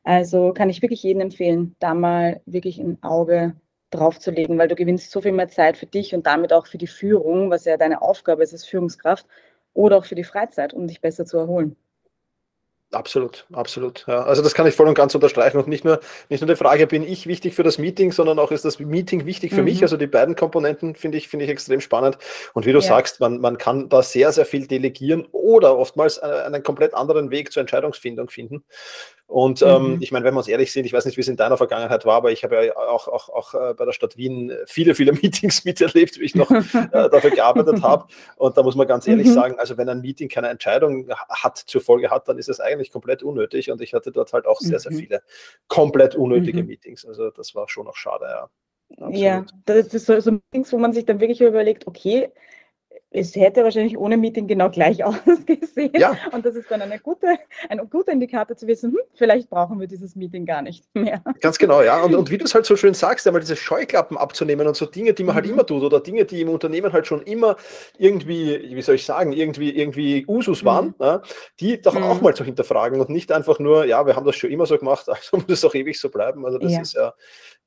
Also 0.06 0.52
kann 0.52 0.70
ich 0.70 0.82
wirklich 0.82 1.02
jedem 1.02 1.20
empfehlen, 1.22 1.74
da 1.80 1.92
mal 1.92 2.40
wirklich 2.46 2.78
ein 2.78 3.02
Auge 3.02 3.56
drauf 3.90 4.20
zu 4.20 4.30
legen, 4.30 4.56
weil 4.56 4.68
du 4.68 4.76
gewinnst 4.76 5.10
so 5.10 5.20
viel 5.20 5.32
mehr 5.32 5.48
Zeit 5.48 5.76
für 5.76 5.86
dich 5.86 6.14
und 6.14 6.26
damit 6.26 6.52
auch 6.52 6.66
für 6.68 6.78
die 6.78 6.86
Führung, 6.86 7.50
was 7.50 7.64
ja 7.64 7.76
deine 7.76 8.02
Aufgabe 8.02 8.44
ist 8.44 8.52
als 8.52 8.64
Führungskraft, 8.66 9.26
oder 9.74 9.98
auch 9.98 10.04
für 10.04 10.14
die 10.14 10.24
Freizeit, 10.24 10.72
um 10.74 10.86
dich 10.86 11.00
besser 11.00 11.26
zu 11.26 11.38
erholen. 11.38 11.76
Absolut, 12.92 13.46
absolut. 13.52 14.04
Ja. 14.06 14.22
Also 14.22 14.42
das 14.42 14.54
kann 14.54 14.66
ich 14.66 14.74
voll 14.74 14.86
und 14.86 14.94
ganz 14.94 15.12
unterstreichen. 15.14 15.58
Und 15.58 15.66
nicht 15.66 15.84
nur, 15.84 15.98
nicht 16.28 16.40
nur 16.40 16.48
die 16.48 16.56
Frage, 16.56 16.86
bin 16.86 17.02
ich 17.02 17.26
wichtig 17.26 17.54
für 17.54 17.64
das 17.64 17.78
Meeting, 17.78 18.12
sondern 18.12 18.38
auch 18.38 18.52
ist 18.52 18.64
das 18.64 18.78
Meeting 18.78 19.26
wichtig 19.26 19.52
für 19.52 19.58
mhm. 19.58 19.64
mich. 19.64 19.82
Also 19.82 19.96
die 19.96 20.06
beiden 20.06 20.36
Komponenten 20.36 20.94
finde 20.94 21.18
ich, 21.18 21.26
finde 21.26 21.44
ich 21.44 21.50
extrem 21.50 21.80
spannend. 21.80 22.16
Und 22.54 22.64
wie 22.64 22.72
du 22.72 22.78
ja. 22.78 22.86
sagst, 22.86 23.18
man, 23.18 23.40
man 23.40 23.58
kann 23.58 23.88
da 23.88 24.02
sehr, 24.02 24.30
sehr 24.30 24.46
viel 24.46 24.68
delegieren 24.68 25.26
oder 25.32 25.76
oftmals 25.76 26.18
äh, 26.18 26.26
einen 26.46 26.62
komplett 26.62 26.94
anderen 26.94 27.30
Weg 27.30 27.52
zur 27.52 27.62
Entscheidungsfindung 27.62 28.30
finden. 28.30 28.62
Und 29.28 29.60
ähm, 29.62 29.94
mhm. 29.94 30.02
ich 30.02 30.12
meine, 30.12 30.24
wenn 30.24 30.34
wir 30.34 30.38
uns 30.38 30.46
ehrlich 30.46 30.72
sind, 30.72 30.86
ich 30.86 30.92
weiß 30.92 31.04
nicht, 31.04 31.16
wie 31.16 31.20
es 31.20 31.26
in 31.26 31.36
deiner 31.36 31.56
Vergangenheit 31.56 32.04
war, 32.04 32.14
aber 32.14 32.30
ich 32.30 32.44
habe 32.44 32.64
ja 32.64 32.76
auch, 32.76 33.08
auch, 33.08 33.28
auch 33.28 33.54
äh, 33.54 33.74
bei 33.74 33.84
der 33.84 33.92
Stadt 33.92 34.16
Wien 34.16 34.52
viele, 34.66 34.94
viele 34.94 35.12
Meetings 35.22 35.64
miterlebt, 35.64 36.20
wie 36.20 36.24
ich 36.24 36.36
noch 36.36 36.48
äh, 36.50 36.62
dafür 36.92 37.30
gearbeitet 37.30 37.82
habe. 37.82 38.06
Und 38.36 38.56
da 38.56 38.62
muss 38.62 38.76
man 38.76 38.86
ganz 38.86 39.08
ehrlich 39.08 39.26
mhm. 39.26 39.32
sagen, 39.32 39.58
also 39.58 39.76
wenn 39.76 39.88
ein 39.88 40.00
Meeting 40.00 40.28
keine 40.28 40.48
Entscheidung 40.48 41.08
hat, 41.28 41.58
zur 41.58 41.80
Folge 41.80 42.10
hat, 42.10 42.28
dann 42.28 42.38
ist 42.38 42.48
es 42.48 42.60
eigentlich 42.60 42.85
komplett 42.92 43.22
unnötig. 43.22 43.70
Und 43.70 43.80
ich 43.80 43.94
hatte 43.94 44.12
dort 44.12 44.32
halt 44.32 44.46
auch 44.46 44.60
sehr, 44.60 44.78
sehr 44.78 44.92
mhm. 44.92 44.96
viele 44.96 45.22
komplett 45.68 46.14
unnötige 46.14 46.62
mhm. 46.62 46.68
Meetings. 46.68 47.04
Also 47.04 47.30
das 47.30 47.54
war 47.54 47.68
schon 47.68 47.86
noch 47.86 47.96
schade, 47.96 48.26
ja. 48.26 48.50
Absolut. 48.90 49.16
Ja, 49.16 49.44
das 49.64 49.92
ist 49.94 50.06
so, 50.06 50.18
so 50.20 50.32
Meetings, 50.32 50.72
wo 50.72 50.78
man 50.78 50.92
sich 50.92 51.04
dann 51.04 51.20
wirklich 51.20 51.40
überlegt, 51.40 51.86
okay, 51.86 52.30
es 53.10 53.34
hätte 53.34 53.62
wahrscheinlich 53.62 53.96
ohne 53.96 54.16
Meeting 54.16 54.46
genau 54.46 54.68
gleich 54.68 55.02
ausgesehen. 55.04 55.92
Ja. 55.94 56.16
Und 56.32 56.44
das 56.44 56.54
ist 56.54 56.70
dann 56.70 56.82
eine 56.82 56.98
gute, 56.98 57.38
ein 57.68 57.78
guter 57.88 58.12
Indikator 58.12 58.56
zu 58.56 58.66
wissen, 58.66 58.92
hm, 58.92 59.00
vielleicht 59.14 59.48
brauchen 59.48 59.80
wir 59.80 59.86
dieses 59.86 60.16
Meeting 60.16 60.44
gar 60.44 60.62
nicht 60.62 60.84
mehr. 60.94 61.22
Ganz 61.40 61.58
genau, 61.58 61.82
ja. 61.82 62.02
Und, 62.02 62.14
und 62.14 62.30
wie 62.30 62.38
du 62.38 62.44
es 62.44 62.54
halt 62.54 62.66
so 62.66 62.76
schön 62.76 62.94
sagst, 62.94 63.26
einmal 63.26 63.40
diese 63.40 63.56
Scheuklappen 63.56 64.16
abzunehmen 64.16 64.66
und 64.66 64.76
so 64.76 64.86
Dinge, 64.86 65.14
die 65.14 65.24
man 65.24 65.34
halt 65.34 65.46
mhm. 65.46 65.52
immer 65.52 65.66
tut 65.66 65.82
oder 65.82 66.00
Dinge, 66.00 66.24
die 66.24 66.42
im 66.42 66.48
Unternehmen 66.48 66.92
halt 66.92 67.06
schon 67.06 67.22
immer 67.22 67.56
irgendwie, 67.98 68.74
wie 68.74 68.82
soll 68.82 68.96
ich 68.96 69.04
sagen, 69.04 69.32
irgendwie, 69.32 69.70
irgendwie 69.70 70.24
Usus 70.26 70.64
waren, 70.64 70.86
mhm. 70.86 70.94
ja, 71.00 71.22
die 71.60 71.80
doch 71.80 71.94
mhm. 71.94 72.02
auch 72.02 72.20
mal 72.20 72.34
zu 72.34 72.44
hinterfragen 72.44 73.00
und 73.00 73.08
nicht 73.08 73.32
einfach 73.32 73.58
nur, 73.58 73.84
ja, 73.84 74.06
wir 74.06 74.16
haben 74.16 74.26
das 74.26 74.36
schon 74.36 74.50
immer 74.50 74.66
so 74.66 74.76
gemacht, 74.76 75.08
also 75.08 75.36
muss 75.36 75.46
es 75.48 75.64
auch 75.64 75.74
ewig 75.74 75.98
so 75.98 76.10
bleiben. 76.10 76.44
Also 76.44 76.58
das 76.58 76.72
ja. 76.72 76.80
ist 76.80 76.94
ja, 76.94 77.14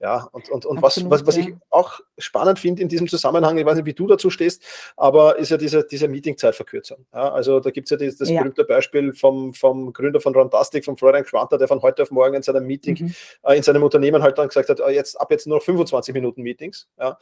ja, 0.01 0.27
und, 0.31 0.49
und, 0.49 0.65
und 0.65 0.81
was, 0.81 1.09
was, 1.09 1.25
was 1.25 1.37
ich 1.37 1.53
auch 1.69 1.99
spannend 2.17 2.59
finde 2.59 2.81
in 2.81 2.87
diesem 2.87 3.07
Zusammenhang, 3.07 3.57
ich 3.57 3.65
weiß 3.65 3.75
nicht, 3.75 3.85
wie 3.85 3.93
du 3.93 4.07
dazu 4.07 4.29
stehst, 4.29 4.63
aber 4.95 5.28
ist 5.31 5.49
ja 5.49 5.57
diese, 5.57 5.85
diese 5.85 6.07
Meetingzeitverkürzung. 6.07 7.05
Ja, 7.13 7.31
also 7.31 7.59
da 7.59 7.71
gibt 7.71 7.87
es 7.87 7.91
ja 7.91 7.97
dieses, 7.97 8.17
das 8.17 8.29
ja. 8.29 8.39
berühmte 8.39 8.63
Beispiel 8.63 9.13
vom, 9.13 9.53
vom 9.53 9.93
Gründer 9.93 10.19
von 10.19 10.35
Rantastic, 10.35 10.85
von 10.85 10.97
Florian 10.97 11.25
Schwanter, 11.25 11.57
der 11.57 11.67
von 11.67 11.81
heute 11.81 12.03
auf 12.03 12.11
morgen 12.11 12.35
in 12.35 12.43
seinem 12.43 12.65
Meeting, 12.65 12.97
mhm. 12.99 13.15
äh, 13.43 13.57
in 13.57 13.63
seinem 13.63 13.83
Unternehmen 13.83 14.21
halt 14.23 14.37
dann 14.37 14.47
gesagt 14.47 14.69
hat, 14.69 14.79
äh, 14.79 14.89
jetzt 14.91 15.19
ab 15.19 15.31
jetzt 15.31 15.47
nur 15.47 15.57
noch 15.57 15.63
25 15.63 16.13
Minuten 16.13 16.41
Meetings. 16.41 16.87
Ja. 16.99 17.17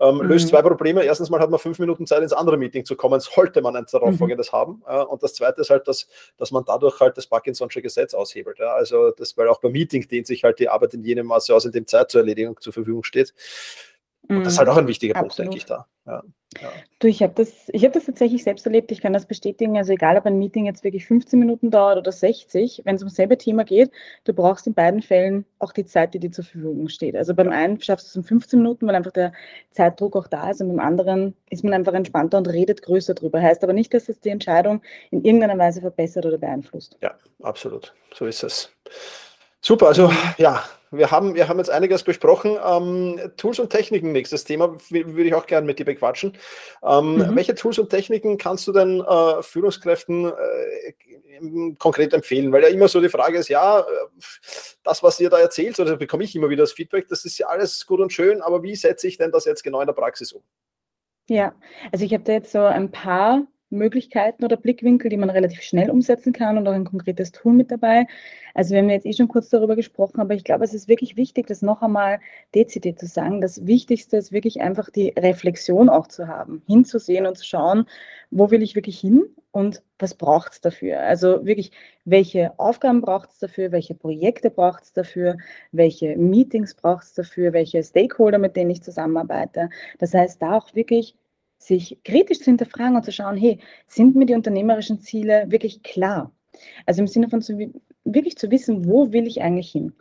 Ähm, 0.00 0.16
mhm. 0.16 0.22
Löst 0.22 0.48
zwei 0.48 0.62
Probleme. 0.62 1.02
Erstens 1.02 1.28
mal 1.28 1.40
hat 1.40 1.50
man 1.50 1.58
fünf 1.58 1.78
Minuten 1.78 2.06
Zeit, 2.06 2.22
ins 2.22 2.32
andere 2.32 2.56
Meeting 2.56 2.84
zu 2.84 2.94
kommen, 2.94 3.20
sollte 3.20 3.60
man 3.62 3.74
ein 3.74 3.86
darauffolgendes 3.90 4.52
mhm. 4.52 4.56
haben. 4.56 4.82
Äh, 4.86 5.02
und 5.02 5.22
das 5.22 5.34
zweite 5.34 5.60
ist 5.60 5.70
halt, 5.70 5.88
dass, 5.88 6.06
dass 6.36 6.50
man 6.50 6.64
dadurch 6.64 7.00
halt 7.00 7.16
das 7.16 7.28
Parkinson'sche 7.28 7.82
Gesetz 7.82 8.14
aushebelt. 8.14 8.58
Ja. 8.58 8.74
Also 8.74 9.10
das, 9.10 9.36
weil 9.36 9.48
auch 9.48 9.60
beim 9.60 9.72
Meeting 9.72 10.06
dehnt 10.06 10.26
sich 10.26 10.44
halt 10.44 10.58
die 10.58 10.68
Arbeit 10.68 10.94
in 10.94 11.02
jenem 11.02 11.26
Maße 11.26 11.54
aus, 11.54 11.64
in 11.64 11.72
dem 11.72 11.86
Zeit 11.86 12.10
zur 12.10 12.20
Erledigung 12.20 12.60
zur 12.60 12.72
Verfügung 12.72 13.02
steht. 13.02 13.34
Und 14.28 14.44
das 14.44 14.54
ist 14.54 14.58
halt 14.58 14.68
auch 14.68 14.76
ein 14.76 14.86
wichtiger 14.86 15.16
Absolut. 15.16 15.36
Punkt, 15.36 15.38
denke 15.38 15.56
ich 15.56 15.64
da. 15.66 15.86
Ja, 16.06 16.22
ja. 16.60 16.70
Du, 16.98 17.08
ich 17.08 17.22
habe 17.22 17.34
das, 17.34 17.68
hab 17.74 17.92
das 17.92 18.06
tatsächlich 18.06 18.42
selbst 18.42 18.64
erlebt. 18.64 18.90
Ich 18.90 19.00
kann 19.00 19.12
das 19.12 19.26
bestätigen. 19.26 19.76
Also 19.76 19.92
egal, 19.92 20.16
ob 20.16 20.26
ein 20.26 20.38
Meeting 20.38 20.64
jetzt 20.64 20.82
wirklich 20.84 21.06
15 21.06 21.38
Minuten 21.38 21.70
dauert 21.70 21.98
oder 21.98 22.12
60, 22.12 22.82
wenn 22.84 22.96
es 22.96 23.02
um 23.02 23.08
selbe 23.08 23.36
Thema 23.36 23.64
geht, 23.64 23.90
du 24.24 24.32
brauchst 24.32 24.66
in 24.66 24.74
beiden 24.74 25.02
Fällen 25.02 25.44
auch 25.58 25.72
die 25.72 25.84
Zeit, 25.84 26.14
die 26.14 26.18
dir 26.18 26.30
zur 26.30 26.44
Verfügung 26.44 26.88
steht. 26.88 27.16
Also 27.16 27.34
beim 27.34 27.50
einen 27.50 27.80
schaffst 27.80 28.06
du 28.06 28.10
es 28.10 28.16
in 28.16 28.22
15 28.24 28.60
Minuten, 28.60 28.86
weil 28.86 28.94
einfach 28.94 29.12
der 29.12 29.32
Zeitdruck 29.70 30.16
auch 30.16 30.26
da 30.26 30.50
ist 30.50 30.60
und 30.60 30.68
beim 30.68 30.80
anderen 30.80 31.36
ist 31.50 31.64
man 31.64 31.74
einfach 31.74 31.94
entspannter 31.94 32.38
und 32.38 32.48
redet 32.48 32.82
größer 32.82 33.14
drüber. 33.14 33.40
Heißt 33.40 33.62
aber 33.62 33.74
nicht, 33.74 33.92
dass 33.92 34.08
es 34.08 34.20
die 34.20 34.30
Entscheidung 34.30 34.80
in 35.10 35.24
irgendeiner 35.24 35.58
Weise 35.58 35.82
verbessert 35.82 36.24
oder 36.24 36.38
beeinflusst. 36.38 36.96
Ja, 37.02 37.14
absolut. 37.42 37.94
So 38.14 38.24
ist 38.24 38.42
es. 38.42 38.70
Super, 39.60 39.88
also 39.88 40.12
ja, 40.36 40.64
wir 40.90 41.10
haben, 41.10 41.34
wir 41.34 41.48
haben 41.48 41.58
jetzt 41.58 41.70
einiges 41.70 42.02
besprochen. 42.02 42.56
Ähm, 42.64 43.20
Tools 43.36 43.58
und 43.58 43.70
Techniken, 43.70 44.12
nächstes 44.12 44.44
Thema, 44.44 44.76
würde 44.90 45.24
ich 45.24 45.34
auch 45.34 45.46
gerne 45.46 45.66
mit 45.66 45.78
dir 45.78 45.84
bequatschen. 45.84 46.32
Ähm, 46.82 47.16
mhm. 47.16 47.36
Welche 47.36 47.54
Tools 47.54 47.78
und 47.78 47.90
Techniken 47.90 48.38
kannst 48.38 48.66
du 48.66 48.72
denn 48.72 49.00
äh, 49.00 49.42
Führungskräften 49.42 50.26
äh, 50.26 51.74
konkret 51.78 52.14
empfehlen? 52.14 52.52
Weil 52.52 52.62
ja 52.62 52.68
immer 52.68 52.88
so 52.88 53.00
die 53.00 53.08
Frage 53.08 53.38
ist, 53.38 53.48
ja, 53.48 53.80
äh, 53.80 53.84
das, 54.82 55.02
was 55.02 55.20
ihr 55.20 55.28
da 55.28 55.38
erzählt, 55.38 55.78
oder 55.78 55.96
bekomme 55.96 56.24
ich 56.24 56.34
immer 56.34 56.48
wieder 56.48 56.62
das 56.62 56.72
Feedback, 56.72 57.08
das 57.08 57.24
ist 57.24 57.38
ja 57.38 57.48
alles 57.48 57.84
gut 57.84 58.00
und 58.00 58.12
schön, 58.12 58.40
aber 58.40 58.62
wie 58.62 58.76
setze 58.76 59.08
ich 59.08 59.18
denn 59.18 59.30
das 59.30 59.44
jetzt 59.44 59.62
genau 59.62 59.80
in 59.80 59.86
der 59.86 59.94
Praxis 59.94 60.32
um? 60.32 60.42
Ja, 61.28 61.54
also 61.92 62.04
ich 62.04 62.14
habe 62.14 62.24
da 62.24 62.32
jetzt 62.32 62.52
so 62.52 62.60
ein 62.60 62.90
paar 62.90 63.42
Möglichkeiten 63.70 64.44
oder 64.44 64.56
Blickwinkel, 64.56 65.10
die 65.10 65.16
man 65.16 65.30
relativ 65.30 65.62
schnell 65.62 65.90
umsetzen 65.90 66.32
kann 66.32 66.58
und 66.58 66.66
auch 66.66 66.72
ein 66.72 66.84
konkretes 66.84 67.32
Tool 67.32 67.52
mit 67.52 67.70
dabei. 67.70 68.06
Also 68.54 68.72
wir 68.74 68.78
haben 68.82 68.90
jetzt 68.90 69.06
eh 69.06 69.12
schon 69.12 69.28
kurz 69.28 69.48
darüber 69.50 69.76
gesprochen, 69.76 70.20
aber 70.20 70.34
ich 70.34 70.44
glaube, 70.44 70.64
es 70.64 70.74
ist 70.74 70.88
wirklich 70.88 71.16
wichtig, 71.16 71.46
das 71.46 71.62
noch 71.62 71.82
einmal 71.82 72.20
dezidiert 72.54 72.98
zu 72.98 73.06
sagen. 73.06 73.40
Das 73.40 73.66
Wichtigste 73.66 74.16
ist 74.16 74.32
wirklich 74.32 74.60
einfach 74.60 74.90
die 74.90 75.14
Reflexion 75.18 75.88
auch 75.88 76.08
zu 76.08 76.26
haben, 76.28 76.62
hinzusehen 76.66 77.26
und 77.26 77.36
zu 77.36 77.44
schauen, 77.44 77.86
wo 78.30 78.50
will 78.50 78.62
ich 78.62 78.74
wirklich 78.74 78.98
hin 78.98 79.24
und 79.50 79.82
was 79.98 80.14
braucht 80.14 80.52
es 80.52 80.60
dafür? 80.60 81.00
Also 81.00 81.44
wirklich, 81.44 81.72
welche 82.04 82.58
Aufgaben 82.58 83.00
braucht 83.00 83.30
es 83.30 83.38
dafür, 83.38 83.72
welche 83.72 83.94
Projekte 83.94 84.50
braucht 84.50 84.84
es 84.84 84.92
dafür, 84.92 85.36
welche 85.72 86.16
Meetings 86.16 86.74
braucht 86.74 87.04
es 87.04 87.14
dafür, 87.14 87.52
welche 87.52 87.82
Stakeholder, 87.82 88.38
mit 88.38 88.56
denen 88.56 88.70
ich 88.70 88.82
zusammenarbeite. 88.82 89.70
Das 89.98 90.14
heißt, 90.14 90.40
da 90.42 90.56
auch 90.56 90.74
wirklich 90.74 91.16
sich 91.58 91.98
kritisch 92.04 92.38
zu 92.38 92.46
hinterfragen 92.46 92.96
und 92.96 93.04
zu 93.04 93.12
schauen, 93.12 93.36
hey, 93.36 93.58
sind 93.86 94.16
mir 94.16 94.26
die 94.26 94.34
unternehmerischen 94.34 95.00
Ziele 95.00 95.44
wirklich 95.48 95.82
klar? 95.82 96.32
Also 96.86 97.02
im 97.02 97.06
Sinne 97.06 97.28
von 97.28 97.42
zu, 97.42 97.58
wirklich 98.04 98.36
zu 98.36 98.50
wissen, 98.50 98.86
wo 98.86 99.12
will 99.12 99.26
ich 99.26 99.42
eigentlich 99.42 99.70
hin? 99.70 99.92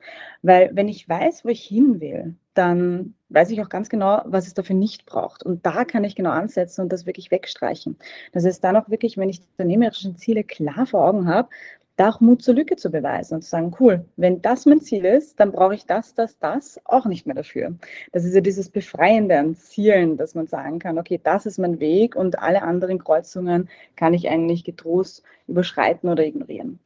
Weil 0.42 0.72
wenn 0.74 0.88
ich 0.88 1.08
weiß, 1.08 1.46
wo 1.46 1.50
ich 1.50 1.64
hin 1.64 2.00
will, 2.00 2.36
dann 2.54 3.14
weiß 3.30 3.52
ich 3.52 3.62
auch 3.62 3.70
ganz 3.70 3.90
genau, 3.90 4.22
was 4.26 4.48
es 4.48 4.54
dafür 4.54 4.76
nicht 4.76 5.06
braucht. 5.06 5.44
Und 5.44 5.66
da 5.66 5.86
kann 5.86 6.04
ich 6.04 6.16
genau 6.16 6.32
ansetzen 6.32 6.82
und 6.82 6.92
das 6.92 7.06
wirklich 7.06 7.30
wegstreichen. 7.30 7.98
Das 8.32 8.46
heißt, 8.46 8.64
dann 8.64 8.78
auch 8.78 8.90
wirklich, 8.90 9.18
wenn 9.18 9.30
ich 9.30 9.42
die 9.42 9.50
unternehmerischen 9.52 10.16
Ziele 10.16 10.44
klar 10.44 10.88
vor 10.88 11.06
Augen 11.06 11.28
habe, 11.28 11.50
da 11.98 12.10
auch 12.10 12.22
Mut 12.22 12.44
zur 12.44 12.54
Lücke 12.54 12.76
zu 12.76 12.92
beweisen 12.92 13.36
und 13.36 13.42
zu 13.42 13.50
sagen, 13.50 13.76
cool, 13.80 14.06
wenn 14.16 14.42
das 14.42 14.66
mein 14.66 14.82
Ziel 14.82 15.04
ist, 15.04 15.40
dann 15.40 15.52
brauche 15.52 15.74
ich 15.74 15.86
das, 15.86 16.14
das, 16.14 16.38
das 16.38 16.80
auch 16.86 17.06
nicht 17.06 17.26
mehr 17.26 17.36
dafür. 17.36 17.76
Das 18.12 18.24
ist 18.24 18.36
ja 18.36 18.42
dieses 18.42 18.70
Befreiende 18.70 19.38
an 19.38 19.56
Zielen, 19.56 20.16
dass 20.16 20.36
man 20.36 20.46
sagen 20.48 20.78
kann, 20.78 21.00
okay, 21.00 21.20
das 21.22 21.48
ist 21.48 21.58
mein 21.58 21.80
Weg 21.80 22.16
und 22.16 22.40
alle 22.40 22.62
anderen 22.62 23.04
Kreuzungen 23.04 23.68
kann 23.96 24.14
ich 24.14 24.30
eigentlich 24.30 24.64
getrost 24.64 25.24
überschreiten 25.48 26.10
oder 26.10 26.24
ignorieren. 26.24 26.80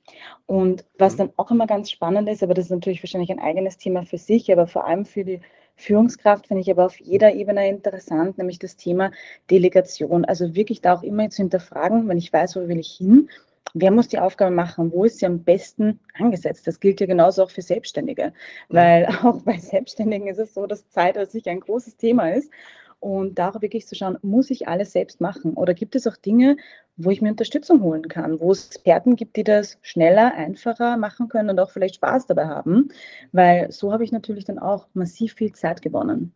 Und 0.45 0.85
was 0.97 1.17
dann 1.17 1.31
auch 1.35 1.51
immer 1.51 1.67
ganz 1.67 1.91
spannend 1.91 2.29
ist, 2.29 2.41
aber 2.41 2.53
das 2.53 2.65
ist 2.65 2.71
natürlich 2.71 3.03
wahrscheinlich 3.03 3.31
ein 3.31 3.39
eigenes 3.39 3.77
Thema 3.77 4.03
für 4.03 4.17
sich, 4.17 4.51
aber 4.51 4.65
vor 4.65 4.87
allem 4.87 5.05
für 5.05 5.25
die 5.25 5.41
Führungskraft 5.75 6.47
finde 6.47 6.61
ich 6.61 6.71
aber 6.71 6.85
auf 6.85 6.99
jeder 6.99 7.33
Ebene 7.33 7.67
interessant, 7.67 8.37
nämlich 8.37 8.59
das 8.59 8.77
Thema 8.77 9.11
Delegation. 9.49 10.25
Also 10.25 10.53
wirklich 10.55 10.81
da 10.81 10.93
auch 10.93 11.03
immer 11.03 11.29
zu 11.29 11.41
hinterfragen, 11.41 12.07
wenn 12.07 12.17
ich 12.17 12.31
weiß, 12.31 12.55
wo 12.55 12.67
will 12.67 12.79
ich 12.79 12.91
hin, 12.91 13.29
wer 13.73 13.91
muss 13.91 14.07
die 14.07 14.19
Aufgabe 14.19 14.53
machen, 14.53 14.91
wo 14.91 15.05
ist 15.05 15.19
sie 15.19 15.25
am 15.25 15.43
besten 15.43 15.99
angesetzt. 16.17 16.67
Das 16.67 16.79
gilt 16.79 16.99
ja 16.99 17.07
genauso 17.07 17.43
auch 17.43 17.51
für 17.51 17.61
Selbstständige, 17.61 18.33
weil 18.69 19.05
auch 19.23 19.41
bei 19.43 19.57
Selbstständigen 19.57 20.27
ist 20.27 20.39
es 20.39 20.53
so, 20.53 20.67
dass 20.67 20.89
Zeit 20.89 21.17
an 21.17 21.27
sich 21.27 21.47
ein 21.49 21.59
großes 21.59 21.97
Thema 21.97 22.31
ist. 22.31 22.51
Und 22.99 23.39
da 23.39 23.49
auch 23.49 23.61
wirklich 23.63 23.87
zu 23.87 23.95
schauen, 23.95 24.19
muss 24.21 24.51
ich 24.51 24.67
alles 24.67 24.91
selbst 24.91 25.21
machen? 25.21 25.55
Oder 25.55 25.73
gibt 25.73 25.95
es 25.95 26.05
auch 26.05 26.17
Dinge, 26.17 26.55
wo 26.97 27.09
ich 27.09 27.19
mir 27.19 27.31
Unterstützung 27.31 27.81
holen 27.81 28.07
kann, 28.07 28.39
wo 28.39 28.51
es 28.51 28.67
Experten 28.67 29.15
gibt, 29.15 29.37
die 29.37 29.43
das 29.43 29.79
schneller, 29.81 30.35
einfacher 30.35 30.97
machen 30.97 31.27
können 31.27 31.49
und 31.49 31.59
auch 31.59 31.71
vielleicht 31.71 31.95
Spaß 31.95 32.27
dabei 32.27 32.45
haben? 32.45 32.89
Weil 33.31 33.71
so 33.71 33.91
habe 33.91 34.03
ich 34.03 34.11
natürlich 34.11 34.45
dann 34.45 34.59
auch 34.59 34.87
massiv 34.93 35.33
viel 35.33 35.51
Zeit 35.51 35.81
gewonnen. 35.81 36.31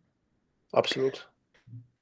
Absolut. 0.72 1.30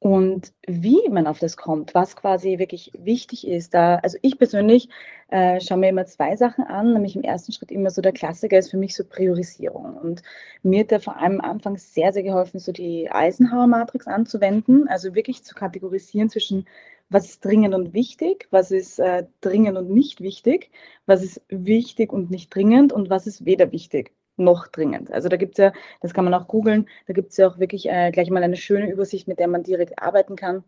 Und 0.04 0.52
wie 0.66 1.08
man 1.08 1.26
auf 1.26 1.38
das 1.38 1.56
kommt, 1.56 1.94
was 1.94 2.14
quasi 2.14 2.58
wirklich 2.58 2.92
wichtig 2.92 3.48
ist. 3.48 3.72
Da, 3.72 3.96
also 3.96 4.18
ich 4.20 4.36
persönlich 4.36 4.90
äh, 5.28 5.62
schaue 5.62 5.78
mir 5.78 5.88
immer 5.88 6.04
zwei 6.04 6.36
Sachen 6.36 6.62
an, 6.64 6.92
nämlich 6.92 7.16
im 7.16 7.22
ersten 7.22 7.52
Schritt 7.52 7.70
immer 7.70 7.88
so 7.88 8.02
der 8.02 8.12
Klassiker 8.12 8.58
ist 8.58 8.70
für 8.70 8.76
mich 8.76 8.94
so 8.94 9.02
Priorisierung. 9.02 9.96
Und 9.96 10.22
mir 10.62 10.80
hat 10.80 10.92
da 10.92 10.98
vor 10.98 11.16
allem 11.16 11.40
am 11.40 11.52
Anfang 11.52 11.78
sehr, 11.78 12.12
sehr 12.12 12.22
geholfen, 12.22 12.60
so 12.60 12.70
die 12.70 13.10
Eisenhower-Matrix 13.10 14.06
anzuwenden, 14.06 14.88
also 14.88 15.14
wirklich 15.14 15.42
zu 15.42 15.54
kategorisieren 15.54 16.28
zwischen 16.28 16.66
was 17.08 17.24
ist 17.24 17.42
dringend 17.42 17.74
und 17.74 17.94
wichtig, 17.94 18.46
was 18.50 18.72
ist 18.72 18.98
äh, 18.98 19.24
dringend 19.40 19.78
und 19.78 19.88
nicht 19.88 20.20
wichtig, 20.20 20.70
was 21.06 21.22
ist 21.22 21.40
wichtig 21.48 22.12
und 22.12 22.30
nicht 22.30 22.54
dringend 22.54 22.92
und 22.92 23.08
was 23.08 23.26
ist 23.26 23.46
weder 23.46 23.72
wichtig 23.72 24.12
noch 24.36 24.66
dringend. 24.68 25.12
Also 25.12 25.28
da 25.28 25.36
gibt 25.36 25.58
es 25.58 25.62
ja, 25.62 25.72
das 26.00 26.14
kann 26.14 26.24
man 26.24 26.34
auch 26.34 26.48
googeln, 26.48 26.88
da 27.06 27.12
gibt 27.12 27.30
es 27.30 27.36
ja 27.36 27.48
auch 27.48 27.58
wirklich 27.58 27.88
äh, 27.88 28.10
gleich 28.10 28.30
mal 28.30 28.42
eine 28.42 28.56
schöne 28.56 28.90
Übersicht, 28.90 29.28
mit 29.28 29.38
der 29.38 29.48
man 29.48 29.62
direkt 29.62 30.00
arbeiten 30.02 30.36
kann. 30.36 30.64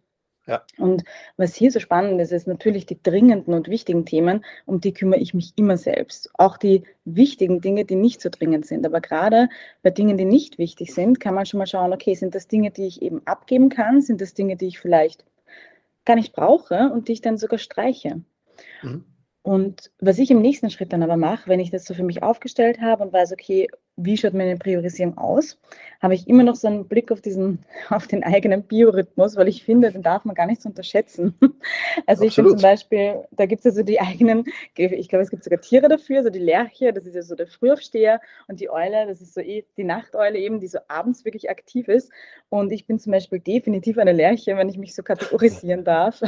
Ja. 0.47 0.63
Und 0.79 1.03
was 1.37 1.57
hier 1.57 1.73
so 1.73 1.81
spannend 1.81 2.21
ist, 2.21 2.31
ist 2.31 2.47
natürlich 2.47 2.87
die 2.87 3.03
dringenden 3.03 3.53
und 3.53 3.69
wichtigen 3.69 4.07
Themen, 4.07 4.45
um 4.65 4.81
die 4.81 4.93
kümmere 4.93 5.19
ich 5.19 5.35
mich 5.35 5.53
immer 5.57 5.77
selbst. 5.77 6.31
Auch 6.35 6.57
die 6.57 6.85
wichtigen 7.05 7.61
Dinge, 7.61 7.85
die 7.85 7.97
nicht 7.97 8.21
so 8.21 8.29
dringend 8.31 8.65
sind. 8.65 8.87
Aber 8.87 9.01
gerade 9.01 9.49
bei 9.83 9.91
Dingen, 9.91 10.17
die 10.17 10.25
nicht 10.25 10.59
wichtig 10.59 10.95
sind, 10.95 11.19
kann 11.19 11.35
man 11.35 11.47
schon 11.47 11.59
mal 11.59 11.67
schauen, 11.67 11.93
okay, 11.93 12.15
sind 12.15 12.35
das 12.37 12.47
Dinge, 12.47 12.71
die 12.71 12.87
ich 12.87 13.03
eben 13.03 13.27
abgeben 13.27 13.71
kann? 13.71 14.01
Sind 14.03 14.21
das 14.21 14.35
Dinge, 14.35 14.57
die 14.57 14.69
ich 14.69 14.79
vielleicht 14.79 15.25
gar 16.05 16.15
nicht 16.15 16.33
brauche 16.33 16.91
und 16.93 17.09
die 17.09 17.15
ich 17.15 17.23
dann 17.23 17.39
sogar 17.39 17.59
streiche? 17.59 18.23
Mhm. 18.83 19.05
Und 19.47 19.93
was 20.01 20.19
ich 20.19 20.33
im 20.33 20.41
nächsten 20.43 20.71
Schritt 20.71 20.93
dann 20.93 21.05
aber 21.05 21.17
mache, 21.17 21.49
wenn 21.49 21.61
ich 21.61 21.71
das 21.71 21.85
so 21.85 21.95
für 21.95 22.03
mich 22.03 22.21
aufgestellt 22.21 22.81
habe 22.81 23.05
und 23.05 23.13
weiß, 23.13 23.31
okay, 23.31 23.69
wie 23.97 24.17
schaut 24.17 24.35
meine 24.35 24.57
Priorisierung 24.57 25.17
aus, 25.17 25.59
habe 26.03 26.15
ich 26.15 26.29
immer 26.29 26.43
noch 26.43 26.55
so 26.55 26.69
einen 26.69 26.87
Blick 26.87 27.11
auf 27.11 27.21
diesen, 27.21 27.61
auf 27.91 28.07
den 28.07 28.23
eigenen 28.23 28.63
Biorhythmus, 28.63 29.37
weil 29.37 29.49
ich 29.49 29.65
finde, 29.65 29.91
den 29.91 30.03
darf 30.03 30.25
man 30.25 30.35
gar 30.35 30.47
nicht 30.47 30.63
so 30.63 30.69
unterschätzen. 30.69 31.35
Also 32.07 32.25
Absolut. 32.25 32.29
ich 32.29 32.35
finde 32.35 32.51
zum 32.51 32.63
Beispiel, 32.63 33.25
da 33.33 33.47
gibt 33.47 33.61
es 33.61 33.65
ja 33.65 33.71
so 33.71 33.83
die 33.83 34.01
eigenen, 34.01 34.45
ich 34.77 35.09
glaube, 35.09 35.23
es 35.23 35.31
gibt 35.31 35.43
sogar 35.43 35.61
Tiere 35.61 35.89
dafür, 35.89 36.23
so 36.23 36.31
die 36.31 36.39
Lerche, 36.39 36.93
das 36.93 37.07
ist 37.07 37.15
ja 37.15 37.23
so 37.23 37.35
der 37.35 37.47
Frühaufsteher 37.47 38.21
und 38.47 38.61
die 38.61 38.71
Eule, 38.71 39.07
das 39.07 39.21
ist 39.21 39.35
so 39.35 39.41
eh 39.41 39.65
die 39.77 39.85
Nachteule 39.85 40.39
eben, 40.39 40.61
die 40.61 40.69
so 40.69 40.79
abends 40.89 41.25
wirklich 41.25 41.51
aktiv 41.51 41.89
ist. 41.89 42.13
Und 42.49 42.71
ich 42.71 42.87
bin 42.87 42.99
zum 42.99 43.13
Beispiel 43.13 43.41
definitiv 43.41 43.99
eine 43.99 44.13
Lerche, 44.13 44.57
wenn 44.57 44.69
ich 44.69 44.79
mich 44.79 44.95
so 44.95 45.03
kategorisieren 45.03 45.85
darf. 45.85 46.23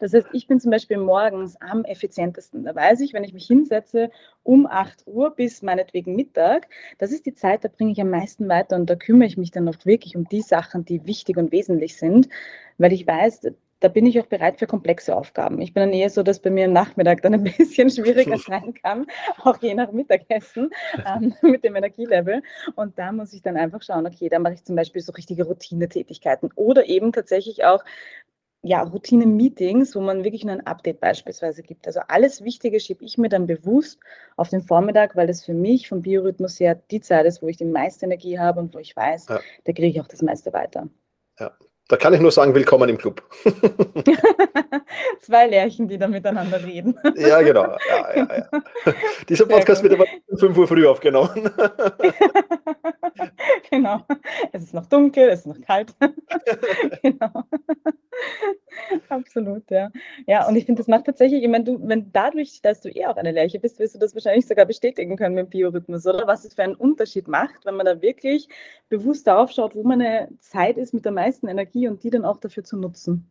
Das 0.00 0.12
heißt, 0.12 0.28
ich 0.32 0.46
bin 0.46 0.60
zum 0.60 0.70
Beispiel 0.70 0.96
morgens 0.96 1.60
am 1.60 1.84
effizientesten. 1.84 2.64
Da 2.64 2.74
weiß 2.74 3.00
ich, 3.00 3.12
wenn 3.12 3.24
ich 3.24 3.32
mich 3.32 3.46
hinsetze 3.46 4.10
um 4.42 4.66
8 4.66 5.06
Uhr 5.06 5.34
bis 5.34 5.62
meinetwegen 5.62 6.16
Mittag, 6.16 6.68
das 6.98 7.12
ist 7.12 7.26
die 7.26 7.34
Zeit, 7.34 7.64
da 7.64 7.68
bringe 7.68 7.92
ich 7.92 8.00
am 8.00 8.10
meisten 8.10 8.48
weiter 8.48 8.76
und 8.76 8.88
da 8.88 8.96
kümmere 8.96 9.26
ich 9.26 9.36
mich 9.36 9.50
dann 9.50 9.68
oft 9.68 9.86
wirklich 9.86 10.16
um 10.16 10.24
die 10.28 10.42
Sachen, 10.42 10.84
die 10.84 11.06
wichtig 11.06 11.36
und 11.36 11.52
wesentlich 11.52 11.96
sind, 11.96 12.28
weil 12.78 12.92
ich 12.92 13.06
weiß, 13.06 13.50
da 13.80 13.88
bin 13.88 14.06
ich 14.06 14.20
auch 14.20 14.26
bereit 14.26 14.58
für 14.58 14.66
komplexe 14.66 15.16
Aufgaben. 15.16 15.60
Ich 15.60 15.72
bin 15.72 15.82
dann 15.82 15.92
eher 15.92 16.10
so, 16.10 16.22
dass 16.22 16.38
bei 16.38 16.50
mir 16.50 16.66
am 16.66 16.72
Nachmittag 16.72 17.22
dann 17.22 17.34
ein 17.34 17.44
bisschen 17.44 17.90
schwieriger 17.90 18.38
sein 18.38 18.74
kann, 18.74 19.06
auch 19.42 19.60
je 19.60 19.74
nach 19.74 19.90
Mittagessen 19.90 20.70
ähm, 21.06 21.34
mit 21.42 21.64
dem 21.64 21.76
Energielevel. 21.76 22.42
Und 22.76 22.98
da 22.98 23.10
muss 23.10 23.32
ich 23.32 23.42
dann 23.42 23.56
einfach 23.56 23.82
schauen, 23.82 24.06
okay, 24.06 24.28
da 24.28 24.38
mache 24.38 24.54
ich 24.54 24.64
zum 24.64 24.76
Beispiel 24.76 25.00
so 25.00 25.12
richtige 25.12 25.44
Routinetätigkeiten 25.44 26.50
oder 26.54 26.86
eben 26.86 27.12
tatsächlich 27.12 27.64
auch 27.64 27.82
ja, 28.62 28.82
Routine-Meetings, 28.82 29.94
wo 29.96 30.00
man 30.00 30.22
wirklich 30.22 30.44
nur 30.44 30.52
ein 30.52 30.66
Update 30.66 31.00
beispielsweise 31.00 31.62
gibt. 31.62 31.86
Also 31.86 32.00
alles 32.08 32.44
Wichtige 32.44 32.78
schiebe 32.78 33.04
ich 33.04 33.16
mir 33.16 33.30
dann 33.30 33.46
bewusst 33.46 34.00
auf 34.36 34.50
den 34.50 34.60
Vormittag, 34.60 35.16
weil 35.16 35.26
das 35.26 35.44
für 35.44 35.54
mich 35.54 35.88
vom 35.88 36.02
Biorhythmus 36.02 36.60
her 36.60 36.74
die 36.90 37.00
Zeit 37.00 37.24
ist, 37.26 37.42
wo 37.42 37.48
ich 37.48 37.56
die 37.56 37.64
meiste 37.64 38.04
Energie 38.04 38.38
habe 38.38 38.60
und 38.60 38.74
wo 38.74 38.78
ich 38.78 38.94
weiß, 38.94 39.28
ja. 39.28 39.40
da 39.64 39.72
kriege 39.72 39.88
ich 39.88 40.00
auch 40.00 40.08
das 40.08 40.20
meiste 40.20 40.52
weiter. 40.52 40.88
Ja, 41.38 41.56
da 41.90 41.96
kann 41.96 42.14
ich 42.14 42.20
nur 42.20 42.30
sagen, 42.30 42.54
willkommen 42.54 42.88
im 42.88 42.96
Club. 42.96 43.20
Zwei 45.22 45.48
Lärchen, 45.48 45.88
die 45.88 45.98
da 45.98 46.06
miteinander 46.06 46.64
reden. 46.64 46.96
ja, 47.16 47.42
genau. 47.42 47.64
Ja, 47.88 48.14
ja, 48.14 48.28
ja. 48.36 48.92
Dieser 49.28 49.44
Podcast 49.44 49.82
wird 49.82 49.94
aber 49.94 50.04
um 50.28 50.38
5 50.38 50.56
Uhr 50.56 50.68
früh 50.68 50.86
aufgenommen. 50.86 51.50
genau. 53.70 54.06
Es 54.52 54.62
ist 54.62 54.72
noch 54.72 54.86
dunkel, 54.86 55.30
es 55.30 55.40
ist 55.40 55.46
noch 55.46 55.60
kalt. 55.66 55.92
genau. 57.02 57.42
Absolut, 59.08 59.70
ja. 59.70 59.90
Ja, 60.26 60.46
und 60.48 60.56
ich 60.56 60.64
finde, 60.66 60.80
das 60.80 60.88
macht 60.88 61.06
tatsächlich, 61.06 61.42
ich 61.42 61.48
meine, 61.48 61.64
du, 61.64 61.78
wenn 61.88 62.12
dadurch, 62.12 62.62
dass 62.62 62.80
du 62.80 62.88
eh 62.88 63.06
auch 63.06 63.16
eine 63.16 63.32
Lerche 63.32 63.58
bist, 63.58 63.78
wirst 63.78 63.94
du 63.94 63.98
das 63.98 64.14
wahrscheinlich 64.14 64.46
sogar 64.46 64.66
bestätigen 64.66 65.16
können 65.16 65.34
mit 65.34 65.46
dem 65.46 65.50
Biorhythmus, 65.50 66.06
oder? 66.06 66.26
Was 66.26 66.44
es 66.44 66.54
für 66.54 66.62
einen 66.62 66.74
Unterschied 66.74 67.28
macht, 67.28 67.64
wenn 67.64 67.76
man 67.76 67.86
da 67.86 68.00
wirklich 68.02 68.48
bewusst 68.88 69.26
darauf 69.26 69.50
schaut, 69.50 69.74
wo 69.74 69.82
meine 69.82 70.28
Zeit 70.40 70.78
ist 70.78 70.94
mit 70.94 71.04
der 71.04 71.12
meisten 71.12 71.48
Energie 71.48 71.88
und 71.88 72.02
die 72.04 72.10
dann 72.10 72.24
auch 72.24 72.38
dafür 72.38 72.64
zu 72.64 72.76
nutzen. 72.76 73.30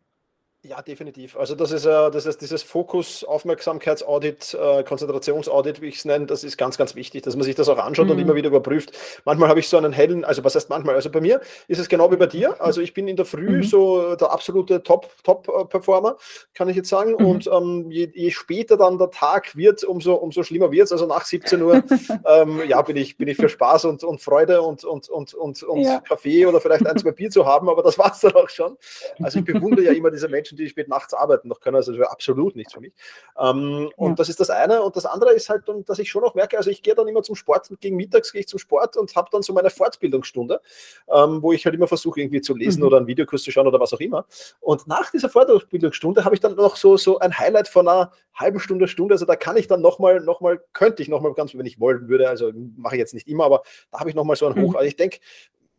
Ja, 0.61 0.81
definitiv. 0.81 1.37
Also 1.37 1.55
das 1.55 1.71
ist, 1.71 1.85
äh, 1.85 2.11
das 2.11 2.25
ist 2.25 2.41
dieses 2.41 2.63
Fokus, 2.63 3.23
Aufmerksamkeitsaudit, 3.23 4.57
äh, 4.61 4.83
Konzentrationsaudit, 4.83 5.81
wie 5.81 5.87
ich 5.87 5.99
es 5.99 6.05
nenne, 6.05 6.25
das 6.25 6.43
ist 6.43 6.57
ganz, 6.57 6.77
ganz 6.77 6.95
wichtig, 6.95 7.21
dass 7.23 7.37
man 7.37 7.45
sich 7.45 7.55
das 7.55 7.69
auch 7.69 7.77
anschaut 7.77 8.07
mhm. 8.07 8.11
und 8.11 8.19
immer 8.19 8.35
wieder 8.35 8.49
überprüft. 8.49 8.91
Manchmal 9.23 9.47
habe 9.47 9.61
ich 9.61 9.69
so 9.69 9.77
einen 9.77 9.93
hellen, 9.93 10.25
also 10.25 10.43
was 10.43 10.55
heißt 10.55 10.69
manchmal? 10.69 10.95
Also 10.95 11.09
bei 11.09 11.21
mir 11.21 11.39
ist 11.69 11.79
es 11.79 11.87
genau 11.87 12.11
wie 12.11 12.17
bei 12.17 12.27
dir. 12.27 12.61
Also 12.61 12.81
ich 12.81 12.93
bin 12.93 13.07
in 13.07 13.15
der 13.15 13.23
Früh 13.23 13.59
mhm. 13.59 13.63
so 13.63 14.15
der 14.15 14.31
absolute 14.31 14.83
Top-Top-Performer, 14.83 16.17
kann 16.53 16.67
ich 16.67 16.75
jetzt 16.75 16.89
sagen. 16.89 17.11
Mhm. 17.11 17.25
Und 17.25 17.47
ähm, 17.47 17.89
je, 17.89 18.11
je, 18.13 18.29
später 18.29 18.75
dann 18.75 18.97
der 18.97 19.11
Tag 19.11 19.55
wird, 19.55 19.85
umso, 19.85 20.15
umso 20.15 20.43
schlimmer 20.43 20.73
wird 20.73 20.87
es. 20.87 20.91
Also 20.91 21.05
nach 21.05 21.23
17 21.23 21.61
Uhr 21.61 21.83
ähm, 22.27 22.63
ja, 22.67 22.81
bin, 22.81 22.97
ich, 22.97 23.15
bin 23.15 23.29
ich 23.29 23.37
für 23.37 23.47
Spaß 23.47 23.85
und, 23.85 24.03
und 24.03 24.21
Freude 24.21 24.61
und, 24.61 24.83
und, 24.83 25.07
und, 25.07 25.33
und, 25.33 25.63
und 25.63 25.81
ja. 25.83 26.01
Kaffee 26.01 26.45
oder 26.45 26.59
vielleicht 26.59 26.85
ein, 26.85 26.97
zwei 26.97 27.11
Bier 27.11 27.29
zu 27.29 27.45
haben, 27.45 27.69
aber 27.69 27.81
das 27.81 27.97
war 27.97 28.11
es 28.11 28.19
dann 28.19 28.33
auch 28.33 28.49
schon. 28.49 28.77
Also 29.21 29.39
ich 29.39 29.45
bewundere 29.45 29.85
ja 29.85 29.93
immer 29.93 30.11
diese 30.11 30.27
Menschen, 30.27 30.48
Menschen, 30.49 30.57
die 30.57 30.69
spät 30.69 30.87
nachts 30.87 31.13
arbeiten 31.13 31.47
noch 31.47 31.59
können. 31.59 31.75
Also 31.75 31.93
absolut 32.03 32.55
nichts 32.55 32.73
für 32.73 32.79
mich. 32.79 32.93
Ähm, 33.37 33.89
und 33.95 34.09
ja. 34.09 34.15
das 34.15 34.29
ist 34.29 34.39
das 34.39 34.49
eine. 34.49 34.81
Und 34.81 34.95
das 34.95 35.05
andere 35.05 35.33
ist 35.33 35.49
halt, 35.49 35.63
dass 35.85 35.99
ich 35.99 36.09
schon 36.09 36.23
noch 36.23 36.35
merke, 36.35 36.57
also 36.57 36.69
ich 36.69 36.81
gehe 36.81 36.95
dann 36.95 37.07
immer 37.07 37.23
zum 37.23 37.35
Sport, 37.35 37.69
gegen 37.79 37.95
mittags 37.95 38.31
gehe 38.31 38.41
ich 38.41 38.47
zum 38.47 38.59
Sport 38.59 38.97
und 38.97 39.15
habe 39.15 39.29
dann 39.31 39.41
so 39.41 39.53
meine 39.53 39.69
Fortbildungsstunde, 39.69 40.61
ähm, 41.09 41.41
wo 41.41 41.53
ich 41.53 41.65
halt 41.65 41.75
immer 41.75 41.87
versuche, 41.87 42.21
irgendwie 42.21 42.41
zu 42.41 42.55
lesen 42.55 42.81
mhm. 42.81 42.87
oder 42.87 42.97
einen 42.97 43.07
Videokurs 43.07 43.43
zu 43.43 43.51
schauen 43.51 43.67
oder 43.67 43.79
was 43.79 43.93
auch 43.93 43.99
immer. 43.99 44.25
Und 44.59 44.87
nach 44.87 45.11
dieser 45.11 45.29
Fortbildungsstunde 45.29 46.25
habe 46.25 46.35
ich 46.35 46.41
dann 46.41 46.55
noch 46.55 46.75
so, 46.75 46.97
so 46.97 47.19
ein 47.19 47.37
Highlight 47.37 47.67
von 47.67 47.87
einer 47.87 48.11
halben 48.33 48.59
Stunde, 48.59 48.87
Stunde. 48.87 49.13
Also 49.13 49.25
da 49.25 49.35
kann 49.35 49.57
ich 49.57 49.67
dann 49.67 49.81
nochmal, 49.81 50.19
nochmal, 50.21 50.61
könnte 50.73 51.01
ich 51.01 51.09
nochmal 51.09 51.33
ganz, 51.33 51.55
wenn 51.55 51.65
ich 51.65 51.79
wollen 51.79 52.07
würde, 52.07 52.29
also 52.29 52.51
mache 52.77 52.95
ich 52.95 52.99
jetzt 52.99 53.13
nicht 53.13 53.27
immer, 53.27 53.45
aber 53.45 53.63
da 53.91 53.99
habe 53.99 54.09
ich 54.09 54.15
nochmal 54.15 54.35
so 54.35 54.47
ein 54.47 54.55
Hoch. 54.55 54.71
Mhm. 54.71 54.75
Also 54.77 54.87
ich 54.87 54.95
denke, 54.95 55.19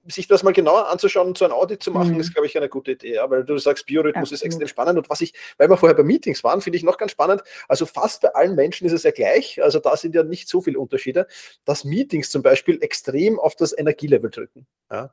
sich 0.07 0.27
das 0.29 0.43
mal 0.43 0.53
genauer 0.53 0.89
anzuschauen 0.89 1.29
und 1.29 1.39
so 1.39 1.45
ein 1.45 1.53
Audit 1.53 1.83
zu 1.83 1.91
machen, 1.91 2.15
mhm. 2.15 2.21
ist, 2.21 2.33
glaube 2.33 2.47
ich, 2.47 2.57
eine 2.57 2.69
gute 2.69 2.93
Idee, 2.93 3.15
ja, 3.15 3.31
weil 3.31 3.45
du 3.45 3.59
sagst, 3.59 3.87
Biorhythmus 3.87 4.31
ja, 4.31 4.35
ist 4.35 4.43
extrem 4.43 4.69
spannend. 4.69 4.99
Und 4.99 5.11
was 5.11 5.21
ich, 5.21 5.35
weil 5.59 5.69
wir 5.69 5.77
vorher 5.77 5.97
bei 5.97 6.03
Meetings 6.03 6.43
waren, 6.43 6.61
finde 6.61 6.79
ich 6.79 6.83
noch 6.83 6.97
ganz 6.97 7.13
spannend. 7.13 7.43
Also 7.69 7.87
fast 7.87 8.23
bei 8.23 8.35
allen 8.35 8.55
Menschen 8.55 8.87
ist 8.87 8.93
es 8.93 9.03
ja 9.03 9.11
gleich. 9.11 9.63
Also 9.63 9.79
da 9.79 9.97
sind 9.97 10.15
ja 10.15 10.23
nicht 10.23 10.49
so 10.49 10.63
viele 10.63 10.79
Unterschiede, 10.79 11.27
dass 11.65 11.85
Meetings 11.85 12.31
zum 12.31 12.43
Beispiel 12.43 12.79
extrem 12.83 13.39
auf 13.39 13.55
das 13.57 13.77
Energielevel 13.77 14.31
drücken. 14.31 14.67
Ja. 14.91 15.13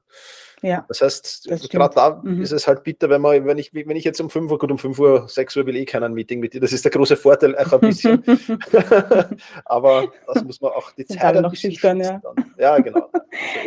Ja, 0.61 0.85
das 0.87 1.01
heißt, 1.01 1.69
gerade 1.69 1.95
da 1.95 2.21
mhm. 2.23 2.41
ist 2.41 2.51
es 2.51 2.67
halt 2.67 2.83
bitter, 2.83 3.09
wenn 3.09 3.21
man, 3.21 3.45
wenn 3.45 3.57
ich, 3.57 3.73
wenn 3.73 3.95
ich 3.95 4.03
jetzt 4.03 4.19
um 4.19 4.29
5 4.29 4.51
Uhr, 4.51 4.57
gut 4.57 4.71
um 4.71 4.77
5 4.77 4.97
Uhr, 4.99 5.27
6 5.27 5.57
Uhr 5.57 5.65
will 5.65 5.75
ich 5.75 5.85
keinen 5.85 6.13
Meeting 6.13 6.39
mit 6.39 6.53
dir. 6.53 6.61
Das 6.61 6.73
ist 6.73 6.83
der 6.83 6.91
große 6.91 7.15
Vorteil, 7.15 7.55
auch 7.57 7.73
ein 7.73 7.79
bisschen. 7.79 8.23
aber 9.65 10.11
das 10.25 10.43
muss 10.43 10.59
man 10.61 10.71
auch 10.71 10.91
die 10.91 11.05
Zeit 11.05 11.35
ein 11.35 11.43
noch 11.43 11.55
schüchtern, 11.55 11.99
ja. 11.99 12.21
ja, 12.57 12.79
genau. 12.79 13.09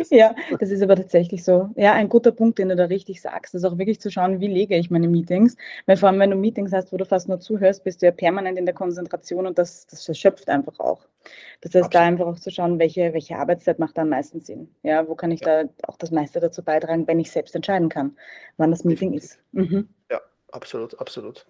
So 0.03 0.15
ja, 0.15 0.35
das 0.59 0.69
ist 0.69 0.81
aber 0.81 0.95
tatsächlich 0.95 1.43
so. 1.43 1.69
Ja, 1.75 1.93
ein 1.93 2.09
guter 2.09 2.31
Punkt, 2.31 2.59
den 2.59 2.69
du 2.69 2.75
da 2.75 2.85
richtig 2.85 3.21
sagst, 3.21 3.55
ist 3.55 3.63
auch 3.63 3.77
wirklich 3.77 4.01
zu 4.01 4.11
schauen, 4.11 4.39
wie 4.39 4.47
lege 4.47 4.75
ich 4.75 4.91
meine 4.91 5.07
Meetings. 5.07 5.55
Weil 5.85 5.97
vor 5.97 6.09
allem, 6.09 6.19
wenn 6.19 6.31
du 6.31 6.35
Meetings 6.35 6.73
hast, 6.73 6.91
wo 6.91 6.97
du 6.97 7.05
fast 7.05 7.29
nur 7.29 7.39
zuhörst, 7.39 7.83
bist 7.83 8.01
du 8.01 8.07
ja 8.07 8.11
permanent 8.11 8.57
in 8.57 8.65
der 8.65 8.75
Konzentration 8.75 9.47
und 9.47 9.57
das, 9.57 9.87
das 9.87 10.07
erschöpft 10.07 10.49
einfach 10.49 10.79
auch. 10.79 11.05
Das 11.61 11.75
heißt, 11.75 11.85
Absolut. 11.85 11.93
da 11.93 11.99
einfach 12.01 12.25
auch 12.25 12.39
zu 12.39 12.49
schauen, 12.49 12.79
welche, 12.79 13.13
welche 13.13 13.37
Arbeitszeit 13.37 13.77
macht 13.77 13.97
da 13.97 14.01
am 14.01 14.09
meisten 14.09 14.41
Sinn. 14.41 14.73
Ja, 14.81 15.07
wo 15.07 15.15
kann 15.15 15.31
ich 15.31 15.41
ja. 15.41 15.63
da 15.63 15.69
auch 15.87 15.97
das 15.97 16.09
meiste 16.09 16.39
dazu 16.39 16.63
beitragen, 16.63 16.80
wenn 17.07 17.19
ich 17.19 17.31
selbst 17.31 17.55
entscheiden 17.55 17.89
kann, 17.89 18.17
wann 18.57 18.71
das 18.71 18.83
Meeting 18.83 19.13
ist. 19.13 19.39
Mhm. 19.51 19.87
Ja, 20.09 20.21
Absolut, 20.51 20.99
absolut. 20.99 21.45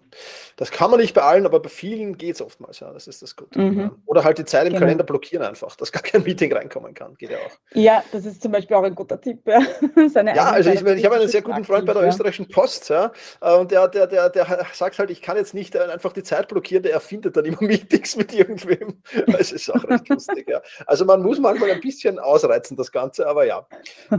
Das 0.56 0.70
kann 0.70 0.90
man 0.90 1.00
nicht 1.00 1.14
bei 1.14 1.22
allen, 1.22 1.44
aber 1.44 1.60
bei 1.60 1.68
vielen 1.68 2.16
geht 2.16 2.36
es 2.36 2.42
oftmals, 2.42 2.80
ja, 2.80 2.92
das 2.92 3.08
ist 3.08 3.20
das 3.20 3.34
Gute. 3.34 3.58
Mhm. 3.58 3.90
Oder 4.06 4.22
halt 4.22 4.38
die 4.38 4.44
Zeit 4.44 4.62
im 4.62 4.68
genau. 4.70 4.80
Kalender 4.80 5.04
blockieren 5.04 5.44
einfach, 5.44 5.74
dass 5.74 5.90
gar 5.90 6.02
kein 6.02 6.22
Meeting 6.22 6.52
reinkommen 6.52 6.94
kann, 6.94 7.14
geht 7.16 7.30
ja 7.30 7.38
auch. 7.38 7.50
Ja, 7.74 8.04
das 8.12 8.24
ist 8.24 8.40
zum 8.42 8.52
Beispiel 8.52 8.76
auch 8.76 8.84
ein 8.84 8.94
guter 8.94 9.20
Tipp. 9.20 9.40
Ja, 9.46 9.60
ja 10.34 10.50
also 10.50 10.70
ich, 10.70 10.82
ich 10.82 11.04
habe 11.04 11.16
einen 11.16 11.28
sehr 11.28 11.42
guten 11.42 11.64
Freund 11.64 11.84
bei 11.84 11.94
der 11.94 12.06
österreichischen 12.06 12.48
Post, 12.48 12.90
ja, 12.90 13.10
äh, 13.40 13.54
und 13.56 13.72
der, 13.72 13.88
der, 13.88 14.06
der, 14.06 14.30
der 14.30 14.66
sagt 14.72 14.98
halt, 14.98 15.10
ich 15.10 15.20
kann 15.20 15.36
jetzt 15.36 15.52
nicht 15.52 15.76
einfach 15.76 16.12
die 16.12 16.22
Zeit 16.22 16.46
blockieren, 16.46 16.84
der 16.84 16.92
erfindet 16.92 17.36
dann 17.36 17.44
immer 17.44 17.58
Meetings 17.60 18.16
mit 18.16 18.32
irgendwem. 18.32 19.02
Das 19.32 19.52
ist 19.52 19.70
auch 19.70 19.82
recht 19.84 20.08
lustig, 20.08 20.48
ja. 20.48 20.60
Also 20.86 21.04
man 21.04 21.22
muss 21.22 21.38
manchmal 21.38 21.70
ein 21.70 21.80
bisschen 21.80 22.18
ausreizen, 22.18 22.76
das 22.76 22.92
Ganze, 22.92 23.26
aber 23.26 23.46
ja, 23.46 23.66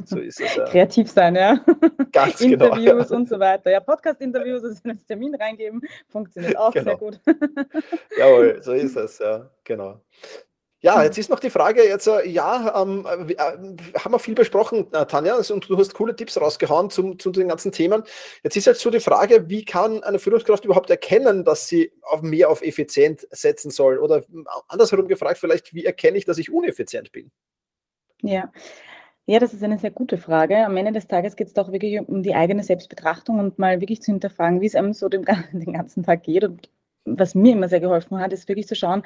so 0.06 0.18
ist 0.20 0.42
es. 0.42 0.56
Ja. 0.56 0.66
Kreativ 0.66 1.10
sein, 1.10 1.36
ja. 1.36 1.60
Ganz 2.12 2.40
genau. 2.40 2.66
Interviews 2.66 3.12
und 3.12 3.30
so 3.30 3.40
weiter. 3.40 3.72
Ja, 3.72 3.80
Podcast-Interviews 3.80 4.64
also 4.74 4.82
einen 4.90 5.06
Termin 5.06 5.36
reingeben, 5.36 5.82
funktioniert 6.10 6.58
auch 6.58 6.74
genau. 6.74 6.86
sehr 6.86 6.98
gut. 6.98 7.20
Jawohl, 8.18 8.62
so 8.62 8.74
ist 8.74 8.96
es, 8.96 9.20
ja, 9.20 9.50
genau. 9.64 10.02
Ja, 10.84 11.02
jetzt 11.02 11.18
ist 11.18 11.30
noch 11.30 11.40
die 11.40 11.50
Frage, 11.50 11.82
jetzt, 11.88 12.08
äh, 12.08 12.28
ja, 12.28 12.82
ähm, 12.82 13.06
äh, 13.06 13.36
haben 13.38 14.12
wir 14.12 14.20
viel 14.20 14.36
besprochen, 14.36 14.92
äh, 14.92 15.06
Tanja, 15.06 15.34
also, 15.34 15.54
und 15.54 15.70
du 15.70 15.78
hast 15.78 15.94
coole 15.94 16.14
Tipps 16.14 16.40
rausgehauen 16.40 16.90
zum, 16.90 17.18
zu 17.18 17.32
den 17.32 17.48
ganzen 17.48 17.72
Themen. 17.72 18.04
Jetzt 18.44 18.58
ist 18.58 18.66
jetzt 18.66 18.82
so 18.82 18.90
die 18.90 19.00
Frage, 19.00 19.50
wie 19.50 19.64
kann 19.64 20.04
eine 20.04 20.20
Führungskraft 20.20 20.66
überhaupt 20.66 20.90
erkennen, 20.90 21.46
dass 21.46 21.70
sie 21.70 21.94
auf 22.02 22.22
mehr 22.22 22.50
auf 22.50 22.62
effizient 22.62 23.26
setzen 23.32 23.72
soll? 23.72 23.98
Oder 23.98 24.26
andersherum 24.68 25.08
gefragt, 25.08 25.38
vielleicht, 25.38 25.74
wie 25.74 25.86
erkenne 25.86 26.18
ich, 26.18 26.26
dass 26.26 26.38
ich 26.38 26.52
uneffizient 26.52 27.14
bin? 27.14 27.32
Ja. 28.22 28.52
Ja, 29.26 29.40
das 29.40 29.54
ist 29.54 29.64
eine 29.64 29.78
sehr 29.78 29.92
gute 29.92 30.18
Frage. 30.18 30.66
Am 30.66 30.76
Ende 30.76 30.92
des 30.92 31.08
Tages 31.08 31.38
geht 31.38 31.48
es 31.48 31.54
doch 31.54 31.72
wirklich 31.72 32.00
um 32.00 32.24
die 32.24 32.36
eigene 32.36 32.64
Selbstbetrachtung 32.64 33.40
und 33.40 33.58
mal 33.58 33.80
wirklich 33.80 34.02
zu 34.02 34.12
hinterfragen, 34.12 34.60
wie 34.60 34.66
es 34.66 34.76
einem 34.76 34.94
so 34.94 35.08
den, 35.10 35.24
ganzen 35.24 36.04
Tag 36.04 36.24
geht 36.24 36.44
und 36.44 36.70
was 37.06 37.36
mir 37.36 37.54
immer 37.54 37.70
sehr 37.70 37.80
geholfen 37.80 38.20
hat, 38.20 38.34
ist 38.34 38.48
wirklich 38.48 38.68
zu 38.68 38.76
schauen, 38.76 39.04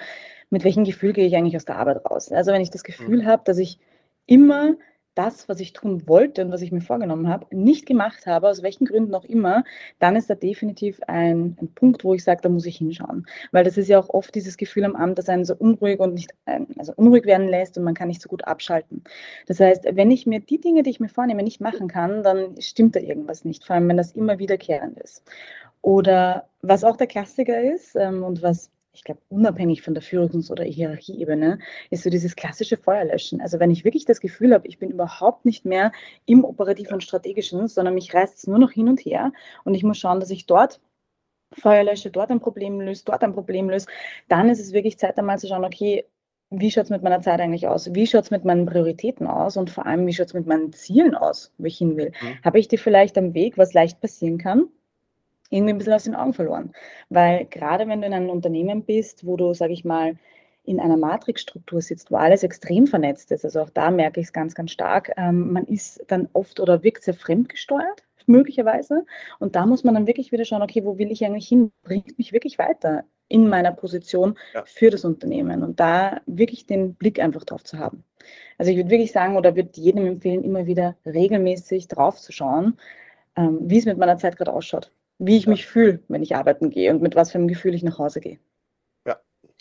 mit 0.49 0.63
welchem 0.63 0.83
Gefühl 0.83 1.13
gehe 1.13 1.25
ich 1.25 1.35
eigentlich 1.35 1.55
aus 1.55 1.65
der 1.65 1.77
Arbeit 1.77 2.05
raus. 2.05 2.31
Also 2.31 2.51
wenn 2.51 2.61
ich 2.61 2.69
das 2.69 2.83
Gefühl 2.83 3.23
mhm. 3.23 3.25
habe, 3.25 3.43
dass 3.45 3.57
ich 3.57 3.79
immer 4.25 4.75
das, 5.17 5.49
was 5.49 5.59
ich 5.59 5.73
tun 5.73 6.07
wollte 6.07 6.45
und 6.45 6.51
was 6.51 6.61
ich 6.61 6.71
mir 6.71 6.81
vorgenommen 6.81 7.27
habe, 7.27 7.47
nicht 7.55 7.85
gemacht 7.85 8.27
habe, 8.27 8.47
aus 8.47 8.61
welchen 8.61 8.85
Gründen 8.85 9.15
auch 9.15 9.25
immer, 9.25 9.63
dann 9.99 10.15
ist 10.15 10.29
da 10.29 10.35
definitiv 10.35 10.99
ein, 11.07 11.57
ein 11.59 11.73
Punkt, 11.73 12.03
wo 12.03 12.13
ich 12.13 12.23
sage, 12.23 12.41
da 12.41 12.49
muss 12.49 12.65
ich 12.65 12.77
hinschauen. 12.77 13.25
Weil 13.51 13.63
das 13.63 13.77
ist 13.77 13.87
ja 13.87 13.99
auch 13.99 14.09
oft 14.09 14.35
dieses 14.35 14.57
Gefühl 14.57 14.83
am 14.83 14.95
Amt, 14.95 15.17
das 15.17 15.29
einen 15.29 15.45
so 15.45 15.55
unruhig 15.55 15.99
und 15.99 16.13
nicht, 16.13 16.33
also 16.77 16.93
unruhig 16.95 17.25
werden 17.25 17.47
lässt 17.47 17.77
und 17.77 17.83
man 17.83 17.95
kann 17.95 18.09
nicht 18.09 18.21
so 18.21 18.29
gut 18.29 18.45
abschalten. 18.45 19.03
Das 19.47 19.59
heißt, 19.59 19.85
wenn 19.91 20.11
ich 20.11 20.27
mir 20.27 20.39
die 20.39 20.61
Dinge, 20.61 20.83
die 20.83 20.91
ich 20.91 20.99
mir 20.99 21.09
vornehme, 21.09 21.43
nicht 21.43 21.61
machen 21.61 21.87
kann, 21.87 22.23
dann 22.23 22.59
stimmt 22.61 22.95
da 22.95 22.99
irgendwas 22.99 23.43
nicht, 23.43 23.65
vor 23.65 23.75
allem 23.75 23.89
wenn 23.89 23.97
das 23.97 24.11
immer 24.11 24.37
wiederkehrend 24.39 24.99
ist. 24.99 25.23
Oder 25.81 26.47
was 26.61 26.83
auch 26.83 26.97
der 26.97 27.07
Klassiker 27.07 27.61
ist 27.61 27.95
ähm, 27.95 28.23
und 28.23 28.41
was 28.41 28.69
ich 28.97 29.03
glaube, 29.03 29.21
unabhängig 29.29 29.83
von 29.83 29.93
der 29.93 30.01
Führungs- 30.01 30.51
oder 30.51 30.63
Hierarchieebene, 30.63 31.59
ist 31.91 32.03
so 32.03 32.09
dieses 32.09 32.35
klassische 32.35 32.77
Feuerlöschen. 32.77 33.41
Also 33.41 33.59
wenn 33.59 33.69
ich 33.69 33.85
wirklich 33.85 34.05
das 34.05 34.19
Gefühl 34.19 34.53
habe, 34.53 34.67
ich 34.67 34.79
bin 34.79 34.89
überhaupt 34.89 35.45
nicht 35.45 35.65
mehr 35.65 35.91
im 36.25 36.43
operativen 36.43 36.95
und 36.95 37.03
strategischen, 37.03 37.67
sondern 37.67 37.93
mich 37.93 38.13
reißt 38.13 38.37
es 38.37 38.47
nur 38.47 38.57
noch 38.57 38.71
hin 38.71 38.89
und 38.89 38.99
her 38.99 39.31
und 39.63 39.75
ich 39.75 39.83
muss 39.83 39.99
schauen, 39.99 40.19
dass 40.19 40.31
ich 40.31 40.47
dort 40.47 40.81
Feuer 41.53 41.83
lösche, 41.83 42.09
dort 42.09 42.31
ein 42.31 42.39
Problem 42.39 42.81
löse, 42.81 43.05
dort 43.05 43.23
ein 43.23 43.33
Problem 43.33 43.69
löse, 43.69 43.85
dann 44.27 44.49
ist 44.49 44.59
es 44.59 44.73
wirklich 44.73 44.97
Zeit 44.97 45.17
einmal 45.19 45.37
zu 45.37 45.47
schauen, 45.47 45.63
okay, 45.63 46.05
wie 46.49 46.71
schaut 46.71 46.85
es 46.85 46.89
mit 46.89 47.03
meiner 47.03 47.21
Zeit 47.21 47.39
eigentlich 47.39 47.67
aus? 47.67 47.93
Wie 47.93 48.07
schaut 48.07 48.23
es 48.23 48.31
mit 48.31 48.45
meinen 48.45 48.65
Prioritäten 48.65 49.27
aus? 49.27 49.57
Und 49.57 49.69
vor 49.69 49.85
allem, 49.85 50.07
wie 50.07 50.13
schaut 50.13 50.27
es 50.27 50.33
mit 50.33 50.47
meinen 50.47 50.73
Zielen 50.73 51.13
aus, 51.13 51.53
wo 51.57 51.65
ich 51.65 51.77
hin 51.77 51.97
will? 51.97 52.13
Mhm. 52.21 52.43
Habe 52.43 52.59
ich 52.59 52.67
die 52.67 52.77
vielleicht 52.77 53.17
am 53.17 53.33
Weg, 53.33 53.57
was 53.57 53.73
leicht 53.73 53.99
passieren 54.01 54.37
kann? 54.37 54.69
Irgendwie 55.49 55.73
ein 55.73 55.77
bisschen 55.77 55.93
aus 55.93 56.03
den 56.03 56.15
Augen 56.15 56.33
verloren. 56.33 56.73
Weil 57.09 57.45
gerade 57.45 57.87
wenn 57.87 58.01
du 58.01 58.07
in 58.07 58.13
einem 58.13 58.29
Unternehmen 58.29 58.83
bist, 58.83 59.25
wo 59.25 59.37
du, 59.37 59.53
sage 59.53 59.73
ich 59.73 59.85
mal, 59.85 60.15
in 60.63 60.79
einer 60.81 60.97
Matrixstruktur 60.97 61.81
sitzt, 61.81 62.11
wo 62.11 62.17
alles 62.17 62.43
extrem 62.43 62.87
vernetzt 62.87 63.31
ist, 63.31 63.45
also 63.45 63.61
auch 63.61 63.69
da 63.69 63.89
merke 63.89 64.19
ich 64.19 64.27
es 64.27 64.33
ganz, 64.33 64.53
ganz 64.53 64.71
stark, 64.71 65.11
ähm, 65.15 65.53
man 65.53 65.65
ist 65.65 66.03
dann 66.07 66.27
oft 66.33 66.59
oder 66.59 66.83
wirkt 66.83 67.03
sehr 67.03 67.13
fremdgesteuert, 67.13 68.03
möglicherweise. 68.25 69.05
Und 69.39 69.55
da 69.55 69.65
muss 69.65 69.85
man 69.85 69.93
dann 69.93 70.07
wirklich 70.07 70.33
wieder 70.33 70.43
schauen, 70.43 70.61
okay, 70.61 70.83
wo 70.83 70.97
will 70.97 71.11
ich 71.11 71.23
eigentlich 71.25 71.47
hin? 71.47 71.71
Bringt 71.83 72.17
mich 72.17 72.33
wirklich 72.33 72.59
weiter 72.59 73.05
in 73.29 73.47
meiner 73.47 73.71
Position 73.71 74.37
ja. 74.53 74.63
für 74.65 74.89
das 74.89 75.05
Unternehmen? 75.05 75.63
Und 75.63 75.79
da 75.79 76.19
wirklich 76.25 76.65
den 76.65 76.95
Blick 76.95 77.21
einfach 77.21 77.45
drauf 77.45 77.63
zu 77.63 77.79
haben. 77.79 78.03
Also 78.57 78.71
ich 78.71 78.77
würde 78.77 78.89
wirklich 78.89 79.13
sagen 79.13 79.37
oder 79.37 79.55
würde 79.55 79.69
jedem 79.75 80.05
empfehlen, 80.05 80.43
immer 80.43 80.65
wieder 80.65 80.97
regelmäßig 81.05 81.87
drauf 81.87 82.19
zu 82.19 82.33
schauen, 82.33 82.77
ähm, 83.37 83.59
wie 83.61 83.77
es 83.77 83.85
mit 83.85 83.97
meiner 83.97 84.17
Zeit 84.17 84.35
gerade 84.35 84.51
ausschaut 84.51 84.91
wie 85.19 85.37
ich 85.37 85.47
ja. 85.47 85.49
mich 85.49 85.65
fühle, 85.65 86.03
wenn 86.07 86.23
ich 86.23 86.35
arbeiten 86.35 86.69
gehe 86.69 86.91
und 86.91 87.01
mit 87.01 87.15
was 87.15 87.31
für 87.31 87.37
einem 87.37 87.47
Gefühl 87.47 87.73
ich 87.75 87.83
nach 87.83 87.99
Hause 87.99 88.21
gehe. 88.21 88.39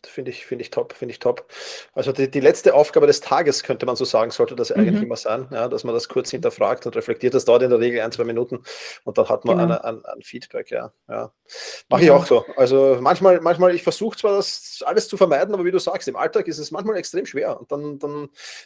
Finde 0.04 0.30
ich, 0.30 0.46
finde 0.46 0.62
ich 0.62 0.70
top, 0.70 0.92
finde 0.92 1.12
ich 1.12 1.18
top. 1.18 1.46
Also 1.92 2.12
die, 2.12 2.30
die 2.30 2.40
letzte 2.40 2.74
Aufgabe 2.74 3.06
des 3.06 3.20
Tages, 3.20 3.62
könnte 3.62 3.86
man 3.86 3.96
so 3.96 4.04
sagen, 4.04 4.30
sollte 4.30 4.54
das 4.54 4.70
mhm. 4.70 4.76
eigentlich 4.76 5.02
immer 5.02 5.16
sein, 5.16 5.48
ja, 5.50 5.68
dass 5.68 5.84
man 5.84 5.94
das 5.94 6.08
kurz 6.08 6.30
hinterfragt 6.30 6.86
und 6.86 6.94
reflektiert. 6.94 7.34
Das 7.34 7.44
dauert 7.44 7.62
in 7.62 7.70
der 7.70 7.80
Regel 7.80 8.00
ein, 8.00 8.12
zwei 8.12 8.24
Minuten 8.24 8.62
und 9.04 9.18
dann 9.18 9.28
hat 9.28 9.44
man 9.44 9.58
genau. 9.58 9.80
ein, 9.80 10.04
ein, 10.04 10.22
Feedback, 10.22 10.70
ja. 10.70 10.92
ja. 11.08 11.32
Mache 11.88 12.04
ich 12.04 12.10
auch 12.10 12.26
so. 12.26 12.44
Also 12.56 12.98
manchmal, 13.00 13.40
manchmal, 13.40 13.74
ich 13.74 13.82
versuche 13.82 14.16
zwar 14.16 14.36
das 14.36 14.82
alles 14.86 15.08
zu 15.08 15.16
vermeiden, 15.16 15.54
aber 15.54 15.64
wie 15.64 15.72
du 15.72 15.78
sagst, 15.78 16.08
im 16.08 16.16
Alltag 16.16 16.46
ist 16.46 16.58
es 16.58 16.70
manchmal 16.70 16.96
extrem 16.96 17.26
schwer. 17.26 17.58
Und 17.58 17.72
dann, 17.72 17.98
dann 17.98 18.12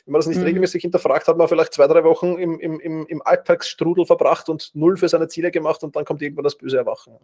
wenn 0.05 0.13
man 0.13 0.19
das 0.19 0.27
nicht 0.27 0.39
mhm. 0.39 0.45
regelmäßig 0.45 0.83
hinterfragt, 0.83 1.27
hat 1.27 1.37
man 1.37 1.49
vielleicht 1.49 1.73
zwei, 1.73 1.87
drei 1.87 2.05
Wochen 2.05 2.39
im, 2.39 2.59
im, 2.61 2.81
im, 2.81 3.07
im 3.07 3.23
Alltagsstrudel 3.23 4.05
verbracht 4.05 4.49
und 4.49 4.71
null 4.75 4.97
für 4.97 5.09
seine 5.09 5.29
Ziele 5.29 5.51
gemacht 5.51 5.83
und 5.83 5.97
dann 5.97 6.05
kommt 6.05 6.23
irgendwann 6.23 6.45
das 6.45 6.57
böse 6.57 6.77
Erwachen. 6.77 7.19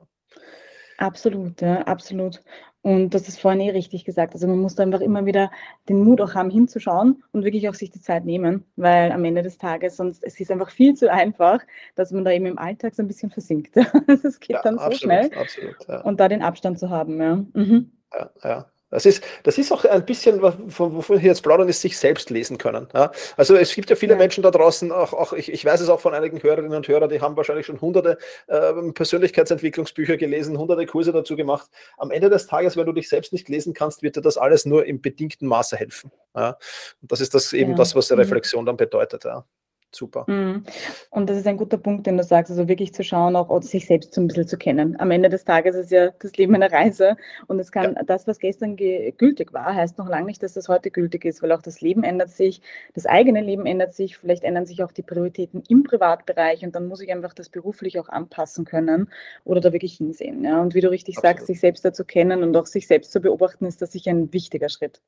Absolut, 0.99 1.61
ja, 1.61 1.83
absolut. 1.83 2.43
Und 2.83 3.11
das 3.11 3.27
ist 3.27 3.41
vorhin 3.41 3.61
eh 3.61 3.71
richtig 3.71 4.05
gesagt. 4.05 4.35
Also 4.35 4.47
man 4.47 4.61
muss 4.61 4.77
da 4.77 4.85
einfach 4.85 5.01
immer 5.01 5.27
wieder 5.27 5.51
den 5.89 6.05
Mut 6.05 6.21
auch 6.21 6.35
haben, 6.35 6.51
hinzuschauen 6.51 7.25
und 7.33 7.43
wirklich 7.43 7.69
auch 7.69 7.75
sich 7.75 7.91
die 7.91 8.01
Zeit 8.01 8.25
nehmen, 8.25 8.65
weil 8.77 9.11
am 9.11 9.25
Ende 9.25 9.43
des 9.43 9.59
Tages 9.59 9.97
sonst 9.97 10.23
es 10.23 10.39
ist 10.39 10.53
einfach 10.53 10.71
viel 10.71 10.95
zu 10.95 11.11
einfach, 11.11 11.61
dass 11.97 12.13
man 12.13 12.25
da 12.25 12.31
eben 12.31 12.47
im 12.47 12.59
Alltag 12.59 12.95
so 12.95 13.03
ein 13.03 13.09
bisschen 13.09 13.31
versinkt. 13.31 13.75
Es 14.23 14.39
geht 14.39 14.51
ja, 14.51 14.63
dann 14.63 14.77
so 14.77 14.83
absolut, 14.83 15.01
schnell. 15.01 15.31
Absolut, 15.37 15.77
ja. 15.89 16.01
Und 16.03 16.21
da 16.21 16.29
den 16.29 16.43
Abstand 16.43 16.79
zu 16.79 16.89
haben, 16.89 17.21
ja. 17.21 17.45
Mhm. 17.55 17.91
Ja, 18.13 18.31
ja. 18.45 18.67
Das 18.91 19.05
ist, 19.05 19.25
das 19.43 19.59
ist 19.59 19.73
auch 19.73 19.85
ein 19.85 20.05
bisschen, 20.05 20.41
wovon 20.41 21.21
wir 21.21 21.29
jetzt 21.29 21.43
plaudern, 21.43 21.69
ist 21.69 21.81
sich 21.81 21.99
selbst 21.99 22.31
lesen 22.31 22.57
können. 22.57 22.89
Ja? 22.95 23.11
Also 23.37 23.57
es 23.57 23.75
gibt 23.75 23.91
ja 23.91 23.97
viele 23.97 24.13
ja. 24.13 24.19
Menschen 24.19 24.43
da 24.43 24.53
draußen, 24.53 24.93
auch, 24.93 25.13
auch 25.13 25.33
ich, 25.33 25.53
ich, 25.53 25.65
weiß 25.65 25.81
es 25.81 25.89
auch 25.89 26.01
von 26.01 26.15
einigen 26.15 26.41
Hörerinnen 26.41 26.77
und 26.77 26.87
Hörern, 26.87 27.09
die 27.09 27.21
haben 27.21 27.37
wahrscheinlich 27.37 27.67
schon 27.67 27.81
hunderte 27.81 28.17
äh, 28.47 28.73
Persönlichkeitsentwicklungsbücher 28.93 30.17
gelesen, 30.17 30.57
hunderte 30.57 30.87
Kurse 30.87 31.13
dazu 31.13 31.35
gemacht. 31.35 31.69
Am 31.97 32.13
Ende 32.13 32.31
des 32.31 32.47
Tages, 32.47 32.77
wenn 32.77 32.87
du 32.87 32.93
dich 32.93 33.09
selbst 33.09 33.33
nicht 33.33 33.49
lesen 33.49 33.75
kannst, 33.75 34.03
wird 34.03 34.17
dir 34.17 34.23
das 34.23 34.37
alles 34.37 34.67
nur 34.67 34.87
im 34.87 35.01
bedingten 35.01 35.49
Maße 35.49 35.77
helfen. 35.77 36.13
Ja? 36.37 36.57
Und 37.03 37.11
das 37.11 37.21
ist 37.21 37.35
das 37.35 37.53
eben 37.53 37.75
das, 37.75 37.97
was 37.97 38.07
die 38.07 38.15
mhm. 38.15 38.21
Reflexion 38.21 38.67
dann 38.67 38.77
bedeutet. 38.77 39.25
Super. 39.95 40.25
Mhm. 40.27 40.65
Und 41.11 41.31
das 41.31 41.39
ist 41.39 41.47
ein 41.47 41.57
guter 41.57 41.79
Punkt, 41.79 42.07
den 42.07 42.17
du 42.17 42.23
sagst, 42.23 42.51
also 42.51 42.69
wirklich 42.69 42.93
zu 42.93 43.03
schauen, 43.03 43.35
auch 43.35 43.63
sich 43.63 43.87
selbst 43.87 44.13
so 44.13 44.21
ein 44.21 44.27
bisschen 44.27 44.47
zu 44.47 44.59
kennen. 44.59 44.99
Am 45.01 45.11
Ende 45.11 45.29
des 45.29 45.45
Tages 45.45 45.75
ist 45.75 45.91
ja 45.91 46.11
das 46.19 46.37
Leben 46.37 46.55
eine 46.55 46.71
Reise 46.71 47.17
und 47.47 47.59
es 47.59 47.73
kann, 47.73 47.95
ja. 47.95 48.03
das, 48.03 48.27
was 48.27 48.39
gestern 48.39 48.77
gültig 48.77 49.53
war, 49.53 49.75
heißt 49.75 49.97
noch 49.97 50.09
lange 50.09 50.27
nicht, 50.27 50.43
dass 50.43 50.55
das 50.55 50.69
heute 50.69 50.91
gültig 50.91 51.25
ist, 51.25 51.43
weil 51.43 51.53
auch 51.53 51.63
das 51.63 51.81
Leben 51.81 52.03
ändert 52.03 52.31
sich, 52.31 52.61
das 52.95 53.07
eigene 53.07 53.41
Leben 53.41 53.65
ändert 53.65 53.95
sich, 53.95 54.19
vielleicht 54.19 54.45
ändern 54.45 54.67
sich 54.67 54.83
auch 54.83 54.93
die 54.93 55.03
Prioritäten 55.03 55.63
im 55.69 55.83
Privatbereich 55.83 56.63
und 56.65 56.75
dann 56.75 56.89
muss 56.89 57.01
ich 57.01 57.11
einfach 57.11 57.33
das 57.33 57.49
beruflich 57.49 57.99
auch 57.99 58.09
anpassen 58.09 58.65
können 58.65 59.11
oder 59.45 59.61
da 59.61 59.73
wirklich 59.73 59.95
hinsehen. 59.95 60.45
Ja? 60.45 60.61
Und 60.61 60.75
wie 60.75 60.81
du 60.81 60.91
richtig 60.91 61.17
Absolut. 61.17 61.37
sagst, 61.37 61.47
sich 61.47 61.61
selbst 61.61 61.85
da 61.85 61.93
zu 61.93 62.05
kennen 62.05 62.43
und 62.43 62.57
auch 62.57 62.67
sich 62.67 62.87
selbst 62.87 63.13
zu 63.13 63.21
beobachten, 63.21 63.65
ist 63.65 63.81
das 63.81 63.93
sicher 63.93 64.11
ein 64.11 64.33
wichtiger 64.33 64.69
Schritt. 64.69 65.01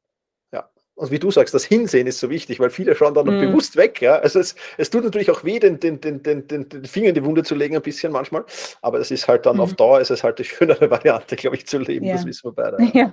Ja, 0.50 0.70
und 0.98 1.12
wie 1.12 1.20
du 1.20 1.30
sagst, 1.30 1.54
das 1.54 1.64
Hinsehen 1.64 2.08
ist 2.08 2.18
so 2.18 2.28
wichtig, 2.28 2.58
weil 2.58 2.70
viele 2.70 2.96
schauen 2.96 3.14
dann 3.14 3.26
mm. 3.26 3.40
bewusst 3.40 3.76
weg. 3.76 4.02
Ja? 4.02 4.16
Also 4.16 4.40
es, 4.40 4.56
es 4.78 4.90
tut 4.90 5.04
natürlich 5.04 5.30
auch 5.30 5.44
weh, 5.44 5.61
den, 5.61 5.78
den, 5.78 6.00
den, 6.00 6.24
den, 6.24 6.48
den 6.48 6.84
Finger 6.87 7.11
in 7.11 7.14
die 7.14 7.24
Wunde 7.24 7.44
zu 7.44 7.54
legen, 7.54 7.76
ein 7.76 7.82
bisschen 7.82 8.12
manchmal. 8.12 8.44
Aber 8.82 8.98
es 8.98 9.12
ist 9.12 9.28
halt 9.28 9.46
dann 9.46 9.58
mm. 9.58 9.61
auf 9.61 9.74
Dauer, 9.74 10.00
ist 10.00 10.11
es 10.11 10.24
halt 10.24 10.40
die 10.40 10.44
schönere 10.44 10.90
Variante, 10.90 11.37
glaube 11.37 11.54
ich, 11.54 11.68
zu 11.68 11.78
leben. 11.78 12.04
Ja. 12.04 12.14
Das 12.14 12.26
wissen 12.26 12.44
wir 12.48 12.52
beide. 12.52 12.78
Ja. 12.98 13.12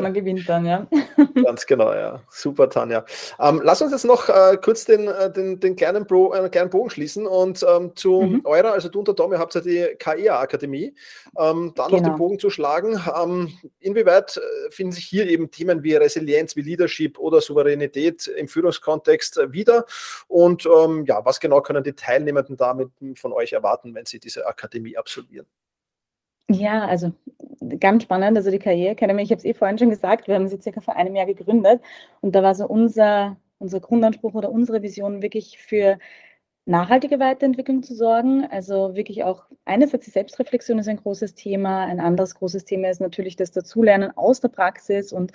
Man 0.00 0.12
gewinnt 0.12 0.48
dann, 0.48 0.66
ja. 0.66 0.88
Ganz 1.44 1.66
genau, 1.66 1.92
ja. 1.92 2.20
Super, 2.28 2.68
Tanja. 2.68 3.04
Ähm, 3.38 3.60
lass 3.62 3.80
uns 3.80 3.92
jetzt 3.92 4.04
noch 4.04 4.28
äh, 4.28 4.56
kurz 4.56 4.84
den, 4.86 5.06
äh, 5.06 5.32
den, 5.32 5.60
den 5.60 5.76
kleinen, 5.76 6.04
Bro, 6.04 6.34
äh, 6.34 6.48
kleinen 6.48 6.70
Bogen 6.70 6.90
schließen 6.90 7.28
und 7.28 7.64
ähm, 7.68 7.92
zu 7.94 8.22
mhm. 8.22 8.40
eurer, 8.42 8.72
also 8.72 8.88
du 8.88 8.98
und 8.98 9.08
der 9.08 9.14
Tom, 9.14 9.32
ihr 9.32 9.38
habt 9.38 9.54
ja 9.54 9.60
die 9.60 9.86
KEA-Akademie, 9.98 10.94
ähm, 11.38 11.72
da 11.76 11.84
genau. 11.84 11.88
noch 11.88 11.90
den 11.90 12.02
genau. 12.02 12.16
Bogen 12.16 12.38
zu 12.40 12.50
schlagen. 12.50 13.00
Ähm, 13.22 13.52
inwieweit 13.78 14.36
äh, 14.36 14.70
finden 14.70 14.92
sich 14.92 15.04
hier 15.04 15.28
eben 15.28 15.52
Themen 15.52 15.84
wie 15.84 15.94
Resilienz, 15.94 16.56
wie 16.56 16.62
Leadership 16.62 17.03
oder 17.18 17.40
Souveränität 17.40 18.26
im 18.26 18.48
Führungskontext 18.48 19.38
äh, 19.38 19.52
wieder? 19.52 19.84
Und 20.28 20.66
ähm, 20.66 21.04
ja, 21.06 21.24
was 21.24 21.40
genau 21.40 21.60
können 21.60 21.84
die 21.84 21.94
Teilnehmenden 21.94 22.56
damit 22.56 22.90
von 23.16 23.32
euch 23.32 23.52
erwarten, 23.52 23.94
wenn 23.94 24.06
sie 24.06 24.18
diese 24.18 24.46
Akademie 24.46 24.96
absolvieren? 24.96 25.46
Ja, 26.50 26.86
also 26.86 27.12
ganz 27.80 28.02
spannend. 28.02 28.36
Also 28.36 28.50
die 28.50 28.58
Karriere 28.58 28.92
Academy, 28.92 29.22
ich 29.22 29.30
habe 29.30 29.38
es 29.38 29.44
eh 29.44 29.54
vorhin 29.54 29.78
schon 29.78 29.90
gesagt, 29.90 30.28
wir 30.28 30.34
haben 30.34 30.48
sie 30.48 30.60
circa 30.60 30.80
vor 30.80 30.96
einem 30.96 31.16
Jahr 31.16 31.26
gegründet 31.26 31.80
und 32.20 32.34
da 32.34 32.42
war 32.42 32.54
so 32.54 32.66
unser, 32.66 33.36
unser 33.58 33.80
Grundanspruch 33.80 34.34
oder 34.34 34.50
unsere 34.50 34.82
Vision 34.82 35.22
wirklich 35.22 35.58
für 35.58 35.98
nachhaltige 36.66 37.18
Weiterentwicklung 37.18 37.82
zu 37.82 37.94
sorgen. 37.94 38.46
Also 38.50 38.94
wirklich 38.94 39.24
auch 39.24 39.44
einerseits 39.64 40.06
die 40.06 40.10
Selbstreflexion 40.10 40.78
ist 40.78 40.88
ein 40.88 40.96
großes 40.98 41.34
Thema, 41.34 41.84
ein 41.86 42.00
anderes 42.00 42.34
großes 42.34 42.64
Thema 42.64 42.90
ist 42.90 43.00
natürlich 43.00 43.36
das 43.36 43.50
Dazulernen 43.50 44.16
aus 44.16 44.40
der 44.40 44.48
Praxis 44.48 45.12
und 45.12 45.32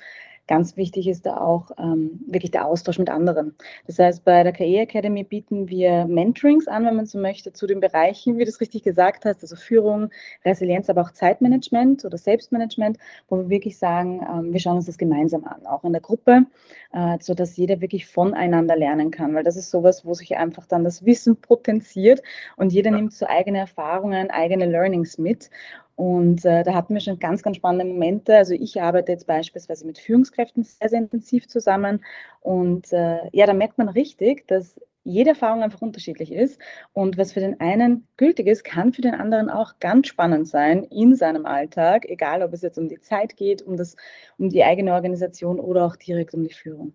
Ganz 0.49 0.77
wichtig 0.77 1.07
ist 1.07 1.27
da 1.27 1.37
auch 1.37 1.69
ähm, 1.77 2.21
wirklich 2.25 2.49
der 2.49 2.65
Austausch 2.65 2.97
mit 2.97 3.11
anderen. 3.11 3.53
Das 3.85 3.99
heißt, 3.99 4.25
bei 4.25 4.41
der 4.41 4.51
KE 4.51 4.79
Academy 4.79 5.23
bieten 5.23 5.69
wir 5.69 6.05
Mentorings 6.05 6.67
an, 6.67 6.87
wenn 6.87 6.95
man 6.95 7.05
so 7.05 7.19
möchte, 7.19 7.53
zu 7.53 7.67
den 7.67 7.79
Bereichen, 7.79 8.39
wie 8.39 8.45
du 8.45 8.49
es 8.49 8.59
richtig 8.59 8.81
gesagt 8.81 9.25
hast, 9.25 9.43
also 9.43 9.55
Führung, 9.55 10.09
Resilienz, 10.43 10.89
aber 10.89 11.01
auch 11.01 11.11
Zeitmanagement 11.11 12.03
oder 12.03 12.17
Selbstmanagement, 12.17 12.97
wo 13.27 13.37
wir 13.37 13.49
wirklich 13.49 13.77
sagen, 13.77 14.25
ähm, 14.27 14.51
wir 14.51 14.59
schauen 14.59 14.77
uns 14.77 14.87
das 14.87 14.97
gemeinsam 14.97 15.43
an, 15.43 15.67
auch 15.67 15.83
in 15.83 15.91
der 15.91 16.01
Gruppe, 16.01 16.47
äh, 16.93 17.17
sodass 17.19 17.55
jeder 17.55 17.79
wirklich 17.79 18.07
voneinander 18.07 18.75
lernen 18.75 19.11
kann, 19.11 19.35
weil 19.35 19.43
das 19.43 19.55
ist 19.55 19.69
sowas, 19.69 20.03
wo 20.03 20.15
sich 20.15 20.35
einfach 20.35 20.65
dann 20.65 20.83
das 20.83 21.05
Wissen 21.05 21.35
potenziert 21.35 22.23
und 22.57 22.73
jeder 22.73 22.89
ja. 22.89 22.97
nimmt 22.97 23.13
so 23.13 23.27
eigene 23.27 23.59
Erfahrungen, 23.59 24.31
eigene 24.31 24.65
Learnings 24.65 25.19
mit. 25.19 25.51
Und 25.99 26.45
äh, 26.45 26.63
da 26.63 26.75
hatten 26.75 26.93
wir 26.93 27.01
schon 27.01 27.19
ganz, 27.19 27.43
ganz 27.43 27.57
spannende 27.57 27.83
Momente. 27.83 28.37
Also 28.37 28.53
ich 28.53 28.81
arbeite 28.81 29.11
jetzt 29.11 29.27
beispielsweise 29.27 29.85
mit 29.85 29.99
Führungskräften 29.99 30.63
sehr, 30.63 30.87
sehr 30.87 30.99
intensiv 30.99 31.49
zusammen. 31.49 32.05
Und 32.39 32.93
äh, 32.93 33.17
ja, 33.33 33.45
da 33.45 33.51
merkt 33.53 33.77
man 33.77 33.89
richtig, 33.89 34.47
dass 34.47 34.79
jede 35.03 35.31
Erfahrung 35.31 35.61
einfach 35.61 35.81
unterschiedlich 35.81 36.31
ist. 36.31 36.57
Und 36.93 37.17
was 37.17 37.33
für 37.33 37.41
den 37.41 37.59
einen 37.59 38.07
gültig 38.15 38.47
ist, 38.47 38.63
kann 38.63 38.93
für 38.93 39.01
den 39.01 39.13
anderen 39.13 39.49
auch 39.49 39.73
ganz 39.81 40.07
spannend 40.07 40.47
sein 40.47 40.85
in 40.85 41.17
seinem 41.17 41.45
Alltag, 41.45 42.05
egal 42.07 42.43
ob 42.43 42.53
es 42.53 42.61
jetzt 42.61 42.79
um 42.79 42.87
die 42.87 43.01
Zeit 43.01 43.35
geht, 43.35 43.61
um, 43.61 43.75
das, 43.75 43.97
um 44.37 44.47
die 44.47 44.63
eigene 44.63 44.93
Organisation 44.93 45.59
oder 45.59 45.85
auch 45.85 45.97
direkt 45.97 46.33
um 46.33 46.43
die 46.43 46.53
Führung. 46.53 46.93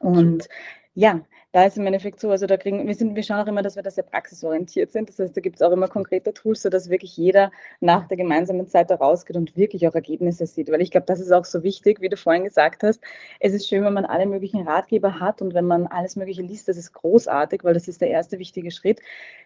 Und 0.00 0.48
ja, 0.94 1.22
da 1.52 1.64
ist 1.64 1.76
im 1.76 1.86
Endeffekt 1.86 2.20
so, 2.20 2.30
also 2.30 2.46
da 2.46 2.56
kriegen 2.56 2.86
wir 2.86 2.94
sind, 2.94 3.14
wir 3.14 3.22
schauen 3.22 3.40
auch 3.40 3.46
immer, 3.46 3.62
dass 3.62 3.76
wir 3.76 3.82
da 3.82 3.90
sehr 3.90 4.04
praxisorientiert 4.04 4.90
sind. 4.92 5.08
Das 5.08 5.18
heißt, 5.18 5.36
da 5.36 5.40
gibt 5.40 5.56
es 5.56 5.62
auch 5.62 5.70
immer 5.70 5.88
konkrete 5.88 6.32
Tools, 6.34 6.62
sodass 6.62 6.88
wirklich 6.90 7.16
jeder 7.16 7.50
nach 7.80 8.08
der 8.08 8.16
gemeinsamen 8.16 8.66
Zeit 8.68 8.90
da 8.90 8.96
rausgeht 8.96 9.36
und 9.36 9.56
wirklich 9.56 9.86
auch 9.86 9.94
Ergebnisse 9.94 10.46
sieht. 10.46 10.70
Weil 10.70 10.80
ich 10.82 10.90
glaube, 10.90 11.06
das 11.06 11.20
ist 11.20 11.30
auch 11.30 11.44
so 11.44 11.62
wichtig, 11.62 12.00
wie 12.00 12.08
du 12.08 12.16
vorhin 12.16 12.44
gesagt 12.44 12.82
hast. 12.82 13.02
Es 13.40 13.52
ist 13.52 13.68
schön, 13.68 13.84
wenn 13.84 13.92
man 13.94 14.06
alle 14.06 14.26
möglichen 14.26 14.66
Ratgeber 14.66 15.20
hat 15.20 15.42
und 15.42 15.54
wenn 15.54 15.66
man 15.66 15.86
alles 15.86 16.16
Mögliche 16.16 16.42
liest, 16.42 16.68
das 16.68 16.76
ist 16.78 16.92
großartig, 16.92 17.64
weil 17.64 17.74
das 17.74 17.88
ist 17.88 18.00
der 18.00 18.10
erste 18.10 18.38
wichtige 18.38 18.70
Schritt. 18.70 19.00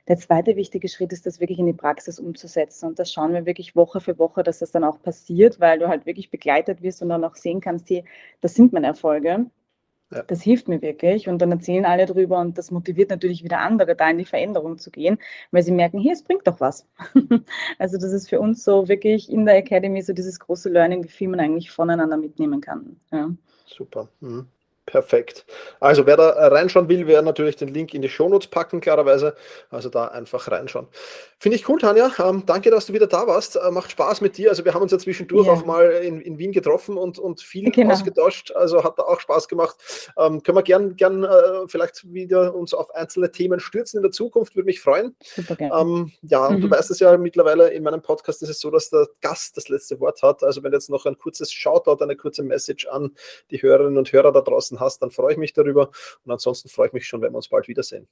Der 0.08 0.16
zweite 0.16 0.56
wichtige 0.56 0.88
Schritt 0.88 1.12
ist, 1.12 1.26
das 1.26 1.40
wirklich 1.40 1.58
in 1.58 1.66
die 1.66 1.72
Praxis 1.72 2.20
umzusetzen. 2.20 2.86
Und 2.86 2.98
das 2.98 3.12
schauen 3.12 3.34
wir 3.34 3.46
wirklich 3.46 3.74
Woche 3.74 4.00
für 4.00 4.18
Woche, 4.18 4.42
dass 4.42 4.60
das 4.60 4.70
dann 4.70 4.84
auch 4.84 5.00
passiert, 5.02 5.60
weil 5.60 5.78
du 5.78 5.88
halt 5.88 6.06
wirklich 6.06 6.30
begleitet 6.30 6.82
wirst 6.82 7.02
und 7.02 7.08
dann 7.08 7.24
auch 7.24 7.36
sehen 7.36 7.60
kannst, 7.60 7.88
hey, 7.90 8.04
das 8.40 8.54
sind 8.54 8.72
meine 8.72 8.86
Erfolge. 8.88 9.46
Ja. 10.12 10.22
Das 10.22 10.40
hilft 10.40 10.68
mir 10.68 10.80
wirklich 10.82 11.28
und 11.28 11.38
dann 11.38 11.50
erzählen 11.50 11.84
alle 11.84 12.06
drüber 12.06 12.38
und 12.38 12.56
das 12.56 12.70
motiviert 12.70 13.10
natürlich 13.10 13.42
wieder 13.42 13.58
andere, 13.58 13.96
da 13.96 14.08
in 14.08 14.18
die 14.18 14.24
Veränderung 14.24 14.78
zu 14.78 14.90
gehen, 14.90 15.18
weil 15.50 15.64
sie 15.64 15.72
merken, 15.72 15.98
hier, 15.98 16.12
es 16.12 16.22
bringt 16.22 16.46
doch 16.46 16.60
was. 16.60 16.86
also 17.78 17.98
das 17.98 18.12
ist 18.12 18.28
für 18.28 18.38
uns 18.38 18.62
so 18.62 18.88
wirklich 18.88 19.30
in 19.30 19.44
der 19.46 19.56
Academy 19.56 20.02
so 20.02 20.12
dieses 20.12 20.38
große 20.38 20.68
Learning, 20.68 21.02
wie 21.02 21.08
viel 21.08 21.28
man 21.28 21.40
eigentlich 21.40 21.72
voneinander 21.72 22.16
mitnehmen 22.16 22.60
kann. 22.60 23.00
Ja. 23.10 23.30
Super. 23.66 24.08
Mhm. 24.20 24.46
Perfekt. 24.86 25.44
Also 25.80 26.06
wer 26.06 26.16
da 26.16 26.30
reinschauen 26.46 26.88
will, 26.88 27.08
werde 27.08 27.24
natürlich 27.24 27.56
den 27.56 27.74
Link 27.74 27.92
in 27.92 28.02
die 28.02 28.08
Shownotes 28.08 28.46
packen, 28.46 28.80
klarerweise. 28.80 29.34
Also 29.68 29.88
da 29.88 30.06
einfach 30.06 30.48
reinschauen. 30.48 30.86
Finde 31.38 31.56
ich 31.56 31.68
cool, 31.68 31.78
Tanja. 31.78 32.10
Ähm, 32.18 32.44
danke, 32.46 32.70
dass 32.70 32.86
du 32.86 32.94
wieder 32.94 33.06
da 33.06 33.26
warst. 33.26 33.56
Äh, 33.56 33.70
macht 33.70 33.90
Spaß 33.90 34.22
mit 34.22 34.38
dir. 34.38 34.48
Also 34.48 34.64
wir 34.64 34.72
haben 34.72 34.80
uns 34.80 34.92
ja 34.92 34.98
zwischendurch 34.98 35.46
ja. 35.46 35.52
auch 35.52 35.66
mal 35.66 35.90
in, 35.90 36.20
in 36.22 36.38
Wien 36.38 36.50
getroffen 36.50 36.96
und, 36.96 37.18
und 37.18 37.42
viel 37.42 37.70
genau. 37.70 37.92
ausgetauscht. 37.92 38.52
Also 38.52 38.82
hat 38.82 38.98
da 38.98 39.02
auch 39.02 39.20
Spaß 39.20 39.46
gemacht. 39.46 39.76
Ähm, 40.16 40.42
können 40.42 40.56
wir 40.56 40.62
gern, 40.62 40.96
gern 40.96 41.24
äh, 41.24 41.68
vielleicht 41.68 42.10
wieder 42.10 42.54
uns 42.54 42.72
auf 42.72 42.94
einzelne 42.94 43.30
Themen 43.30 43.60
stürzen 43.60 43.98
in 43.98 44.02
der 44.02 44.12
Zukunft, 44.12 44.56
würde 44.56 44.64
mich 44.64 44.80
freuen. 44.80 45.14
Super 45.22 45.56
gerne. 45.56 45.74
Ähm, 45.78 46.12
ja, 46.22 46.48
mhm. 46.48 46.62
du 46.62 46.70
weißt 46.70 46.90
es 46.90 47.00
ja 47.00 47.14
mittlerweile 47.18 47.68
in 47.68 47.82
meinem 47.82 48.00
Podcast 48.00 48.42
ist 48.42 48.48
es 48.48 48.58
so, 48.58 48.70
dass 48.70 48.88
der 48.88 49.06
Gast 49.20 49.58
das 49.58 49.68
letzte 49.68 50.00
Wort 50.00 50.22
hat. 50.22 50.42
Also 50.42 50.62
wenn 50.62 50.72
jetzt 50.72 50.88
noch 50.88 51.04
ein 51.04 51.18
kurzes 51.18 51.52
Shoutout, 51.52 52.02
eine 52.02 52.16
kurze 52.16 52.44
Message 52.44 52.86
an 52.86 53.14
die 53.50 53.60
Hörerinnen 53.60 53.98
und 53.98 54.10
Hörer 54.10 54.32
da 54.32 54.40
draußen 54.40 54.80
hast, 54.80 55.02
dann 55.02 55.10
freue 55.10 55.32
ich 55.32 55.38
mich 55.38 55.52
darüber. 55.52 55.90
Und 56.24 56.32
ansonsten 56.32 56.70
freue 56.70 56.86
ich 56.86 56.92
mich 56.94 57.06
schon, 57.06 57.20
wenn 57.20 57.32
wir 57.32 57.36
uns 57.36 57.48
bald 57.48 57.68
wiedersehen. 57.68 58.08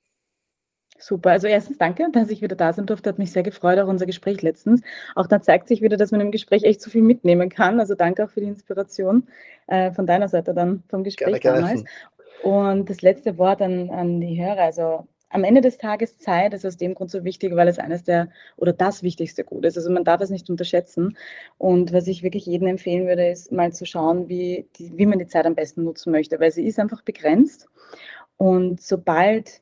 Super. 1.05 1.33
Also 1.33 1.49
erstens 1.49 1.77
danke, 1.77 2.09
dass 2.13 2.31
ich 2.31 2.41
wieder 2.41 2.57
da 2.57 2.73
sein 2.73 2.87
durfte. 2.87 3.11
Hat 3.11 3.19
mich 3.19 3.31
sehr 3.31 3.43
gefreut, 3.43 3.79
auch 3.79 3.89
unser 3.89 4.07
Gespräch 4.07 4.41
letztens. 4.41 4.81
Auch 5.15 5.27
da 5.27 5.43
zeigt 5.43 5.69
sich 5.69 5.83
wieder, 5.83 5.99
dass 5.99 6.13
man 6.13 6.23
im 6.23 6.31
Gespräch 6.31 6.63
echt 6.63 6.81
so 6.81 6.89
viel 6.89 7.03
mitnehmen 7.03 7.51
kann. 7.51 7.79
Also 7.79 7.95
danke 7.95 8.25
auch 8.25 8.31
für 8.31 8.41
die 8.41 8.47
Inspiration 8.47 9.29
äh, 9.67 9.93
von 9.93 10.07
deiner 10.07 10.29
Seite 10.29 10.55
dann 10.55 10.83
vom 10.89 11.05
Gespräch 11.05 11.43
gerne, 11.43 11.61
damals. 11.61 11.85
Gerne. 11.85 12.57
Und 12.57 12.89
das 12.89 13.03
letzte 13.03 13.37
Wort 13.37 13.61
an, 13.61 13.91
an 13.91 14.23
die 14.23 14.43
Hörer. 14.43 14.63
Also 14.63 15.07
am 15.29 15.45
Ende 15.45 15.61
des 15.61 15.77
Tages 15.77 16.17
Zeit 16.17 16.55
ist 16.55 16.65
aus 16.65 16.79
dem 16.79 16.95
Grund 16.95 17.11
so 17.11 17.23
wichtig, 17.23 17.55
weil 17.55 17.69
es 17.69 17.79
eines 17.79 18.03
der 18.05 18.31
oder 18.57 18.73
das 18.73 19.03
wichtigste 19.03 19.45
Gut 19.45 19.67
ist. 19.67 19.77
Also 19.77 19.91
man 19.91 20.05
darf 20.05 20.23
es 20.23 20.31
nicht 20.31 20.49
unterschätzen. 20.49 21.19
Und 21.59 21.93
was 21.93 22.07
ich 22.07 22.23
wirklich 22.23 22.47
jedem 22.47 22.69
empfehlen 22.69 23.07
würde, 23.07 23.29
ist 23.29 23.53
mal 23.53 23.75
zu 23.75 23.85
schauen, 23.85 24.31
wie, 24.31 24.71
die, 24.77 24.97
wie 24.97 25.05
man 25.05 25.19
die 25.19 25.27
Zeit 25.27 25.45
am 25.45 25.55
besten 25.55 25.85
nutzen 25.85 26.13
möchte, 26.13 26.41
weil 26.41 26.51
sie 26.51 26.67
ist 26.67 26.79
einfach 26.79 27.03
begrenzt. 27.03 27.69
Und 28.39 28.81
sobald 28.81 29.61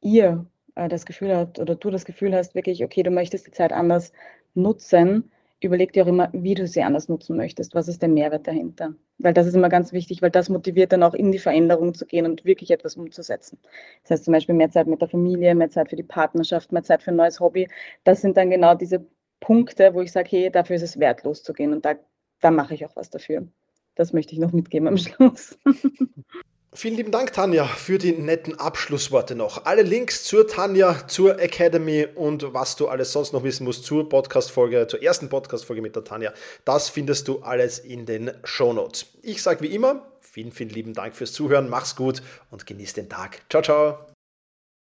ihr 0.00 0.46
äh, 0.74 0.88
das 0.88 1.06
Gefühl 1.06 1.34
habt 1.34 1.58
oder 1.58 1.74
du 1.74 1.90
das 1.90 2.04
Gefühl 2.04 2.34
hast, 2.34 2.54
wirklich, 2.54 2.84
okay, 2.84 3.02
du 3.02 3.10
möchtest 3.10 3.46
die 3.46 3.52
Zeit 3.52 3.72
anders 3.72 4.12
nutzen, 4.54 5.30
überleg 5.62 5.92
dir 5.92 6.04
auch 6.04 6.08
immer, 6.08 6.30
wie 6.32 6.54
du 6.54 6.66
sie 6.66 6.82
anders 6.82 7.08
nutzen 7.08 7.36
möchtest. 7.36 7.74
Was 7.74 7.88
ist 7.88 8.00
der 8.02 8.08
Mehrwert 8.08 8.46
dahinter? 8.46 8.94
Weil 9.18 9.34
das 9.34 9.46
ist 9.46 9.54
immer 9.54 9.68
ganz 9.68 9.92
wichtig, 9.92 10.22
weil 10.22 10.30
das 10.30 10.48
motiviert 10.48 10.92
dann 10.92 11.02
auch 11.02 11.14
in 11.14 11.32
die 11.32 11.38
Veränderung 11.38 11.94
zu 11.94 12.06
gehen 12.06 12.24
und 12.24 12.44
wirklich 12.44 12.70
etwas 12.70 12.96
umzusetzen. 12.96 13.58
Das 14.02 14.12
heißt 14.12 14.24
zum 14.24 14.32
Beispiel 14.32 14.54
mehr 14.54 14.70
Zeit 14.70 14.86
mit 14.86 15.00
der 15.00 15.08
Familie, 15.08 15.54
mehr 15.54 15.70
Zeit 15.70 15.90
für 15.90 15.96
die 15.96 16.02
Partnerschaft, 16.02 16.72
mehr 16.72 16.82
Zeit 16.82 17.02
für 17.02 17.10
ein 17.10 17.16
neues 17.16 17.40
Hobby. 17.40 17.68
Das 18.04 18.22
sind 18.22 18.36
dann 18.36 18.50
genau 18.50 18.74
diese 18.74 19.04
Punkte, 19.40 19.92
wo 19.94 20.00
ich 20.00 20.12
sage, 20.12 20.28
hey, 20.30 20.50
dafür 20.50 20.76
ist 20.76 20.82
es 20.82 20.98
wert, 20.98 21.24
loszugehen 21.24 21.72
und 21.72 21.84
da, 21.84 21.94
da 22.40 22.50
mache 22.50 22.74
ich 22.74 22.86
auch 22.86 22.96
was 22.96 23.10
dafür. 23.10 23.46
Das 23.94 24.12
möchte 24.12 24.32
ich 24.32 24.38
noch 24.38 24.52
mitgeben 24.52 24.88
am 24.88 24.96
Schluss. 24.98 25.58
Vielen 26.72 26.94
lieben 26.94 27.10
Dank, 27.10 27.32
Tanja, 27.32 27.64
für 27.66 27.98
die 27.98 28.12
netten 28.12 28.56
Abschlussworte 28.60 29.34
noch. 29.34 29.64
Alle 29.64 29.82
Links 29.82 30.22
zur 30.22 30.46
Tanja, 30.46 31.08
zur 31.08 31.40
Academy 31.40 32.06
und 32.14 32.54
was 32.54 32.76
du 32.76 32.86
alles 32.86 33.10
sonst 33.12 33.32
noch 33.32 33.42
wissen 33.42 33.64
musst 33.64 33.84
zur 33.84 34.08
Podcast-Folge, 34.08 34.86
zur 34.86 35.02
ersten 35.02 35.28
Podcast-Folge 35.28 35.82
mit 35.82 35.96
der 35.96 36.04
Tanja, 36.04 36.32
das 36.64 36.88
findest 36.88 37.26
du 37.26 37.40
alles 37.40 37.80
in 37.80 38.06
den 38.06 38.30
Show 38.44 38.72
Notes. 38.72 39.06
Ich 39.22 39.42
sage 39.42 39.62
wie 39.62 39.74
immer, 39.74 40.06
vielen, 40.20 40.52
vielen 40.52 40.70
lieben 40.70 40.94
Dank 40.94 41.16
fürs 41.16 41.32
Zuhören, 41.32 41.68
mach's 41.68 41.96
gut 41.96 42.22
und 42.52 42.66
genieß 42.66 42.92
den 42.92 43.08
Tag. 43.08 43.42
Ciao, 43.48 43.62
ciao. 43.62 44.09